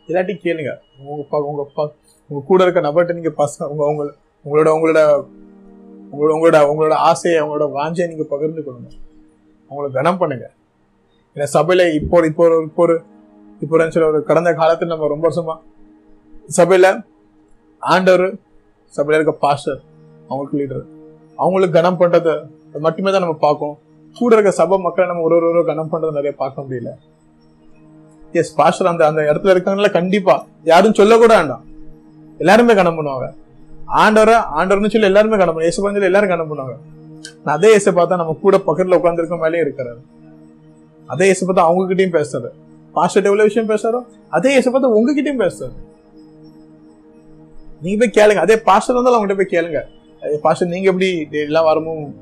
எல்லாத்தையும் 0.08 0.42
கேளுங்க. 0.46 0.72
உங்க 0.98 1.20
அப்பா 1.24 1.38
உங்க 1.50 1.62
அப்பா 1.68 1.84
உங்க 2.30 2.40
கூட 2.50 2.60
இருக்க 2.64 2.80
நபர்கிட்ட 2.88 3.16
நீங்க 3.18 3.32
பசங்க 3.42 3.68
உங்க 3.72 3.82
உங்க 3.90 4.04
உங்களோட 4.44 4.68
உங்களோட 4.76 5.00
உங்களோட 6.12 6.32
உங்களோட 6.36 6.58
உங்களோட 6.70 6.94
ஆசையை 7.10 7.38
உங்களோட 7.44 7.66
வாஞ்சையை 7.78 8.08
நீங்க 8.12 8.24
பகிர்ந்து 8.32 8.62
கொள்ளுங்க. 8.66 8.90
அவங்கள 9.70 9.90
கனம் 9.98 10.20
பண்ணுங்க. 10.22 10.46
ஏன்னா 11.36 11.46
சபையில 11.56 11.82
இப்போ 11.98 12.16
இப்போ 12.30 12.42
ஒரு 12.48 12.56
இப்போ 12.68 12.82
ஒரு 12.86 12.96
இப்போ 13.62 13.76
ஒரு 13.76 14.06
ஒரு 14.10 14.22
கடந்த 14.30 14.50
காலத்துல 14.62 14.92
நம்ம 14.94 15.08
ரொம்ப 15.14 15.24
வருஷமா 15.28 15.54
சபையில 16.58 16.86
ஆண்டவர் 17.82 18.26
சபையில 18.96 19.18
இருக்க 19.18 19.34
பாஸ்டர் 19.46 19.80
அவங்களுக்கு 20.28 20.58
லீடர் 20.60 20.91
அவங்களுக்கு 21.38 21.76
கனம் 21.78 21.98
பண்றதை 22.00 22.34
மட்டுமே 22.86 23.10
தான் 23.14 23.24
நம்ம 23.24 23.36
பார்க்கோம் 23.46 23.74
கூட 24.16 24.30
இருக்க 24.36 24.50
சபை 24.60 24.76
மக்களை 24.84 25.04
நம்ம 25.10 25.22
ஒரு 25.26 25.34
ஒரு 25.36 25.46
ஒரு 25.50 25.62
கனம் 25.70 25.90
பண்றதை 25.92 26.12
நிறைய 26.18 26.32
பார்க்க 26.42 26.64
முடியல. 26.64 26.90
எஸ் 28.40 28.54
பாஸ்டர் 28.58 28.90
அந்த 28.90 29.02
அந்த 29.10 29.20
இடத்துல 29.30 29.52
இருக்காங்கல்ல 29.54 29.90
கண்டிப்பா. 29.98 30.34
யாரும் 30.70 30.98
சொல்ல 31.00 31.16
கூட 31.22 31.32
வேண்டாம். 31.38 31.64
எல்லாருமே 32.42 32.74
கனம் 32.80 32.98
பண்ணுவாங்க. 32.98 33.28
ஆண்டவரை 34.02 34.36
ஆண்டவர்னு 34.58 34.92
சொல்லி 34.94 35.10
எல்லாருமே 35.10 35.38
கனம் 35.40 35.54
பண்ணுவாங்க 35.54 35.70
ஏசு 35.70 35.82
சொல்லி 35.86 36.10
எல்லாரும் 36.10 36.32
கனம் 36.34 36.50
பண்ணுவாங்க. 36.50 36.76
அதே 37.56 37.70
இயேசு 37.74 37.90
பார்த்தா 37.98 38.20
நம்ம 38.20 38.34
கூட 38.44 38.56
பக்கத்துல 38.68 38.98
உட்காந்துருக்க 39.00 39.38
மேலேயே 39.44 39.64
இருக்கிறாரு. 39.66 40.00
அதே 41.12 41.26
இயேசு 41.30 41.42
பார்த்தா 41.46 41.66
அவங்க 41.68 41.86
கிட்டயும் 41.90 42.16
பேசுறாரு. 42.18 42.50
பாஸ்டர் 42.96 43.28
எவ்வளவு 43.30 43.48
விஷயம் 43.50 43.70
பேசுறாரோ 43.72 44.00
அதே 44.36 44.52
இயேசு 44.54 44.68
பார்த்தா 44.72 44.94
உங்ககிட்டயும் 44.98 45.42
பேசுறாரு. 45.44 45.74
நீங்க 47.84 47.96
போய் 48.02 48.16
கேளுங்க. 48.18 48.40
அதே 48.46 48.56
பாஸ்டர் 48.68 48.94
இருந்தாலும் 48.96 49.18
அவங்ககிட்ட 49.18 49.40
போய் 49.42 49.54
கேளுங்க. 49.56 49.80
பாஸ்டர் 50.42 50.68
நீங்க 50.68 50.90
எப்படி 50.90 51.26
எல்லாம் 51.30 51.64
வரமும் 51.64 52.12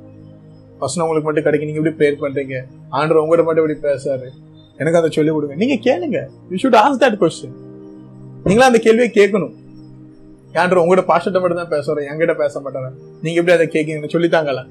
வசனம் 0.78 1.08
உங்களுக்கு 1.08 1.22
மட்டும் 1.22 1.42
கிடைக்கும் 1.42 1.70
நீங்க 1.70 1.88
எப்படி 1.88 2.06
ப்ரேயர் 2.06 2.18
பண்றீங்க? 2.18 2.62
ஆண்டர் 2.92 3.12
உங்ககிட்ட 3.12 3.42
மட்டும் 3.42 3.68
எப்படி 3.68 3.94
பேசுறாரு? 3.94 4.28
எனக்கு 4.76 4.98
அதை 4.98 5.10
சொல்லி 5.10 5.30
கொடுங்க. 5.30 5.54
நீங்க 5.54 5.74
கேளுங்க. 5.74 6.26
யூ 6.50 6.68
ஷுட் 6.68 6.72
ஆன்ஸ் 6.72 7.02
தட் 7.02 7.16
கொஸ்டின் 7.16 7.52
நீங்களும் 8.44 8.72
அந்த 8.72 8.78
கேள்வியை 8.78 9.10
கேட்கணும். 9.14 9.54
ஆண்டர் 10.52 10.74
உங்ககிட்ட 10.74 11.16
பாஸ்டர்ட்ட 11.16 11.40
மட்டும் 11.40 11.68
தான் 11.68 11.68
பேசுறேன் 11.68 12.00
என்கிட்ட 12.00 12.34
பேச 12.34 12.60
மாட்டேறேன் 12.60 12.92
நீங்க 13.22 13.40
எப்படி 13.40 13.52
அதை 13.52 13.66
கேட்கீங்க 13.66 13.98
சொல்லித்தாங்கல்ல. 13.98 14.66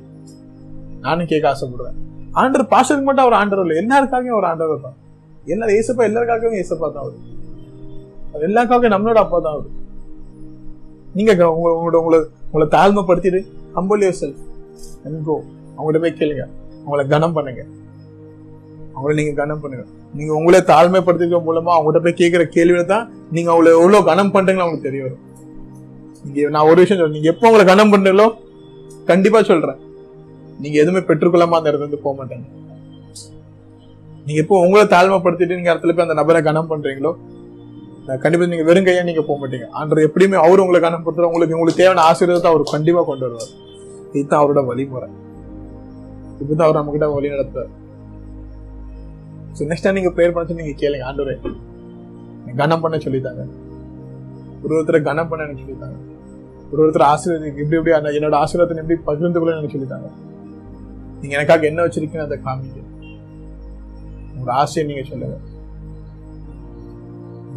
நானும் 1.01 1.25
கேட்க 1.25 1.49
ஆசைப்படுறேன் 1.49 1.97
ஆண்டர் 2.33 2.67
பாஸ்டருக்கு 2.69 3.03
மட்டும் 3.03 3.31
அவர் 3.31 3.33
ஆண்டர் 3.33 3.65
இல்லை. 3.65 3.77
எல்லாருக்காகவும் 3.77 4.37
ஒரு 4.37 4.47
ஆண்டர் 4.47 4.81
தான். 4.81 4.95
எல்லாரும் 5.45 5.75
ஏசப்பா 5.75 6.01
எல்லாருக்காகவும் 6.01 6.63
ஏசப்பா 6.63 6.91
தான் 6.91 7.03
அவர். 7.03 7.13
எல்லாருக்காகவும் 8.33 8.93
நம்மளோட 8.93 9.13
அப்பா 9.13 9.39
தான் 9.39 9.53
அவர். 9.53 9.77
நீங்க 11.13 11.51
உங்க- 11.51 11.69
உங்களோட 11.69 12.01
உங்களை 12.01 12.25
உங்களை 12.51 12.67
தாழ்மைப்படுத்திடு. 12.77 13.39
Humble 13.77 14.03
your 14.05 14.19
self 14.21 14.41
and 15.05 15.21
go 15.27 15.35
அவங்கள்ட்ட 15.75 15.99
போய் 16.03 16.19
கேளுங்க. 16.19 16.43
அவங்கள 16.83 17.03
கனம் 17.13 17.35
பண்ணுங்க. 17.38 17.63
அவங்கள 18.93 19.13
நீங்க 19.19 19.33
கனம் 19.41 19.62
பண்ணுங்க. 19.63 19.85
நீங்க 20.17 20.31
உங்களே 20.38 20.59
தாழ்மைப்படுத்திக்க 20.71 21.39
மூலமா 21.47 21.71
அவங்ககிட்ட 21.75 21.99
போய் 22.05 22.19
கேட்கிற 22.21 22.43
கேள்வியில 22.55 22.85
தான் 22.93 23.05
நீங்க 23.35 23.49
அவங்கள 23.51 23.71
எவ்வளவு 23.79 24.07
கனம் 24.12 24.31
பண்றீங்களோ 24.35 24.63
அவங்களுக்கு 24.65 24.89
தெரிய 24.89 25.01
வரும். 25.05 25.23
நீங்க 26.23 26.49
நான் 26.55 26.69
ஒரு 26.69 26.79
விஷயம் 26.83 26.99
சொல்றேன். 27.01 27.17
நீங்க 27.17 27.29
எப்போ 27.33 27.47
உங்களை 27.49 27.65
கனம் 27.71 27.91
பண்ணுங்களோ 27.93 28.27
கண்டிப்பா 29.12 29.39
சொல்றேன். 29.51 29.79
நீங்க 30.63 30.75
எதுவுமே 30.83 31.01
பெற்றுக்கொள்ளாம 31.09 31.57
அந்த 31.59 31.69
இடத்துல 31.69 31.88
இருந்து 31.88 32.05
போக 32.05 32.13
மாட்டேங்க. 32.19 32.47
நீங்க 34.25 34.39
எப்போ 34.43 34.55
உங்களை 34.65 34.85
தாழ்மைப்படுத்திட்டு 34.95 35.57
நீங்க 35.57 35.71
இடத்துல 35.73 35.93
போய் 35.95 36.07
அந்த 36.07 36.17
நபரை 36.21 36.41
கனம் 36.49 36.71
பண்றீங்களோ 36.71 37.12
கண்டிப்பா 38.23 38.45
நீங்க 38.51 38.65
வெறும் 38.67 38.87
நீங்க 39.09 39.23
போக 39.29 39.37
மாட்டீங்க. 39.41 39.67
ஆண்டர் 39.79 40.05
எப்படியுமே 40.07 40.37
அவரு 40.45 40.63
உங்களுக்கு 40.65 40.89
அனுப்புறது 40.89 41.27
உங்களுக்கு 41.29 41.55
உங்களுக்கு 41.57 41.81
தேவையான 41.81 42.03
ஆசீர்வாதத்தை 42.09 42.51
அவர் 42.51 42.63
கண்டிப்பா 42.75 43.01
கொண்டு 43.09 43.25
வருவார். 43.27 43.51
இதுதான் 44.17 44.41
அவரோட 44.41 44.61
வழிமுறை. 44.69 45.09
இப்படிதான் 46.39 46.67
அவர் 46.67 46.79
நம்ம 46.79 46.93
கிட்ட 46.95 47.07
வழி 47.15 47.33
நடத்துறாரு 47.35 47.71
ஸோ 49.57 49.65
நெக்ஸ்ட் 49.69 49.85
டைம் 49.85 49.97
நீங்க 49.99 50.11
ப்ரேயர் 50.17 50.33
பண்ண 50.35 50.59
நீங்க 50.61 50.75
கேளுங்க. 50.83 51.05
ஆண்டவரே 51.09 51.35
கனம் 52.61 52.83
பண்ண 52.83 52.97
சொல்லித்தாங்க. 53.05 53.41
ஒரு 54.63 54.71
ஒருத்தரை 54.77 54.99
கனம் 55.09 55.29
பண்ண 55.31 55.45
எனக்கு 55.47 55.63
சொல்லித்தாங்க. 55.65 55.97
ஒரு 56.71 56.79
ஒருத்தர் 56.83 57.05
ஆசீர்வாதம் 57.11 57.49
இப்படி 57.61 57.77
இப்படி 57.79 57.95
அந்த 57.97 58.09
என்னோட 58.17 58.35
ஆசீர்வாதத்தை 58.43 58.81
எப்படி 58.83 58.97
பகிர்ந்து 59.09 59.39
கொள்ள 59.39 59.55
எனக்கு 59.57 59.75
சொல்லித்தாங்க. 59.75 60.09
நீங்க 61.21 61.33
எனக்காக 61.37 61.67
என்ன 61.71 61.85
வச்சிருக்கீங்க 61.85 62.25
அதை 62.27 62.37
காமிக்க 62.47 62.77
உங்களோட 64.33 64.51
ஆசையை 64.61 64.83
நீங்க 64.89 65.03
சொல்லுங்க. 65.11 65.37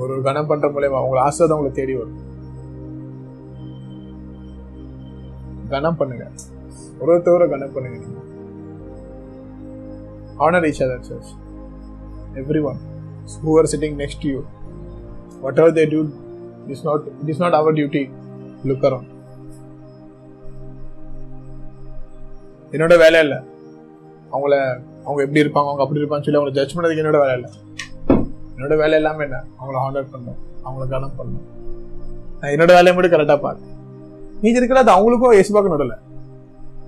ஒரு 0.02 0.12
ஒரு 0.12 0.22
கனம் 0.22 0.46
பண்ற 0.50 0.68
மூலயமா 0.68 0.98
உங்களோட 1.04 1.22
ஆசீர்வாதம் 1.28 1.56
உங்களை 1.58 1.70
தேடி 1.70 1.94
வரும். 2.00 2.20
கனம் 5.68 5.96
பண்ணுங்க. 5.96 6.24
ஒரு 7.00 7.10
ஒருத்தவரை 7.16 7.48
கனம் 7.50 7.72
பண்ணுங்க 7.72 7.98
நீங்க. 7.98 8.20
Honor 10.40 10.62
each 10.68 10.80
other 10.84 11.00
church. 11.08 11.28
Everyone 12.40 12.78
who 13.44 13.50
are 13.60 13.68
sitting 13.72 13.94
next 14.02 14.18
to 14.22 14.28
you 14.28 14.40
whatever 15.44 15.70
they 15.78 15.86
do 15.94 16.00
it 16.68 16.72
is 16.74 16.80
not 16.88 17.00
it 17.20 17.28
is 17.32 17.40
not 17.42 17.52
our 17.58 17.72
duty 17.80 18.02
look 18.64 18.82
around. 18.88 19.08
என்னோட 22.70 22.98
வேலை 23.04 23.20
இல்லை. 23.20 23.38
அவங்கள 24.32 24.54
அவங்க 25.04 25.22
எப்படி 25.22 25.42
இருப்பாங்க 25.42 25.66
அவங்க 25.70 25.82
அப்படி 25.82 26.00
இருப்பான்னு 26.00 26.26
சொல்லி 26.26 26.40
அவங்களை 26.40 26.52
ஜட்ஜ் 26.58 26.76
பண்ணதுக்கு 26.76 27.02
என்னோட 27.02 27.18
வேலை 27.24 27.34
இல்ல. 27.40 27.48
என்னோட 28.62 28.76
வேலை 28.76 28.96
எல்லாமே 28.98 29.24
என்ன? 29.24 29.38
அவங்கள 29.60 29.76
ஹாண்டர் 29.84 30.10
பண்ணும் 30.10 30.36
அவங்கள 30.64 30.88
கனம் 30.88 31.16
பண்ணும் 31.16 31.46
நான் 32.40 32.52
என்னோட 32.54 32.66
வேலையை 32.66 32.92
மட்டும் 32.94 33.14
கரெக்டா 33.14 33.36
பார்த்து. 33.40 33.66
மீதி 34.42 34.56
இருக்கிற 34.56 34.80
அது 34.80 34.92
அவங்களுக்கும் 34.94 35.36
ஏசுபாக்கு 35.40 35.72
நடல 35.74 35.94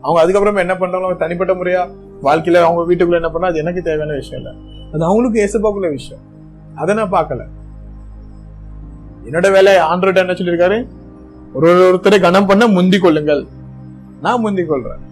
அவங்க 0.03 0.19
அதுக்கப்புறமா 0.23 0.59
என்ன 0.59 0.75
பண்றாங்களோ 0.75 1.17
தனிப்பட்ட 1.17 1.53
முறையா 1.55 1.83
வாழ்க்கையில 2.23 2.63
அவங்க 2.67 2.83
வீட்டுக்குள்ள 2.91 3.15
என்ன 3.15 3.31
பண்ணா 3.31 3.49
அது 3.49 3.59
எனக்கு 3.59 3.83
தேவையான 3.83 4.13
விஷயம் 4.13 4.41
இல்ல. 4.41 4.51
அது 4.93 5.05
அவங்களுக்கு 5.05 5.41
ஏசுபாக்குள்ள 5.45 5.91
விஷயம். 5.91 6.23
அதை 6.75 6.95
நான் 6.95 7.13
பார்க்கல. 7.13 7.45
என்னோட 9.27 9.53
வேலை 9.53 9.77
ஆண்ட்ராய்டு 9.77 10.23
என்ன 10.23 10.33
சொல்லியிருக்காரு? 10.33 10.79
ஒரு 11.55 11.69
ஒருத்தரை 11.89 12.21
கனம் 12.21 12.47
பண்ண 12.47 12.67
முந்தி 12.67 12.99
கொள்ளுங்கள். 12.99 13.47
நான் 14.21 14.41
முந்தி 14.41 14.63
கொள்றேன். 14.63 15.03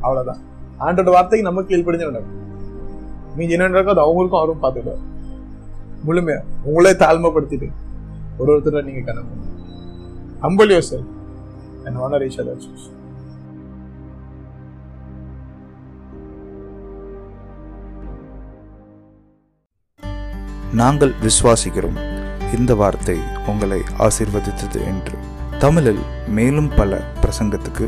அவ்வளவுதான். 0.00 0.40
ஆண்டோட 0.80 1.10
வார்த்தைக்கு 1.10 1.48
நம்ம 1.48 1.62
கீழ்ப்படிஞ்சு 1.62 2.10
நடக்கும் 2.10 2.40
மீதி 3.36 3.52
என்ன 3.52 3.68
நடக்கும் 3.68 3.94
அது 3.96 4.04
அவங்களுக்கும் 4.06 4.40
அவரும் 4.42 4.62
பார்த்துடுவார் 4.62 5.02
முழுமையா. 6.06 6.40
உங்களே 6.62 6.92
தாழ்மைப்படுத்திட்டு 7.04 7.68
ஒரு 8.38 8.50
ஒருத்தரை 8.56 8.82
நீங்க 8.88 9.00
கனம் 9.00 9.28
பண்ணுங்க 9.30 9.52
humble 10.44 10.72
yourself 10.90 11.12
and 11.86 11.98
honour 12.04 12.26
each 12.26 12.40
other 12.42 12.92
நாங்கள் 20.80 21.12
விசுவாசிக்கிறோம். 21.22 21.98
இந்த 22.56 22.74
வார்த்தை 22.80 23.16
உங்களை 23.46 23.78
ஆசிர்வதித்தது 23.98 24.80
என்று. 24.92 25.16
தமிழில் 25.58 26.00
மேலும் 26.28 26.70
பல 26.76 26.98
பிரசங்கத்துக்கு 27.22 27.86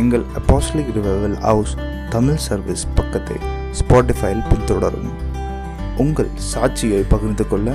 எங்கள் 0.00 0.24
apostolic 0.38 0.90
revival 0.96 1.36
house 1.48 1.74
Tamil 2.10 2.40
service 2.46 2.86
பக்கத்தை 2.94 3.36
ஸ்பாட்டிஃபைல் 3.80 4.42
பின்தொடரும். 4.50 5.12
உங்கள் 5.96 6.30
சாட்சியை 6.54 7.04
பகிர்ந்து 7.08 7.48
கொள்ள 7.48 7.74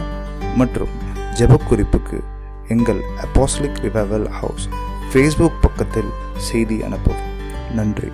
மற்றும் 0.55 0.89
ஜெபக்குறிப்புக்கு 1.33 2.17
எங்கள் 2.67 3.01
அப்போஸ்லிக் 3.25 3.79
ரிவைவல் 3.85 4.27
ஹவுஸ் 4.27 4.67
ஃபேஸ்புக் 5.11 5.61
பக்கத்தில் 5.61 6.11
செய்தி 6.35 6.81
அனுப்பவும். 6.81 7.29
நன்றி. 7.71 8.11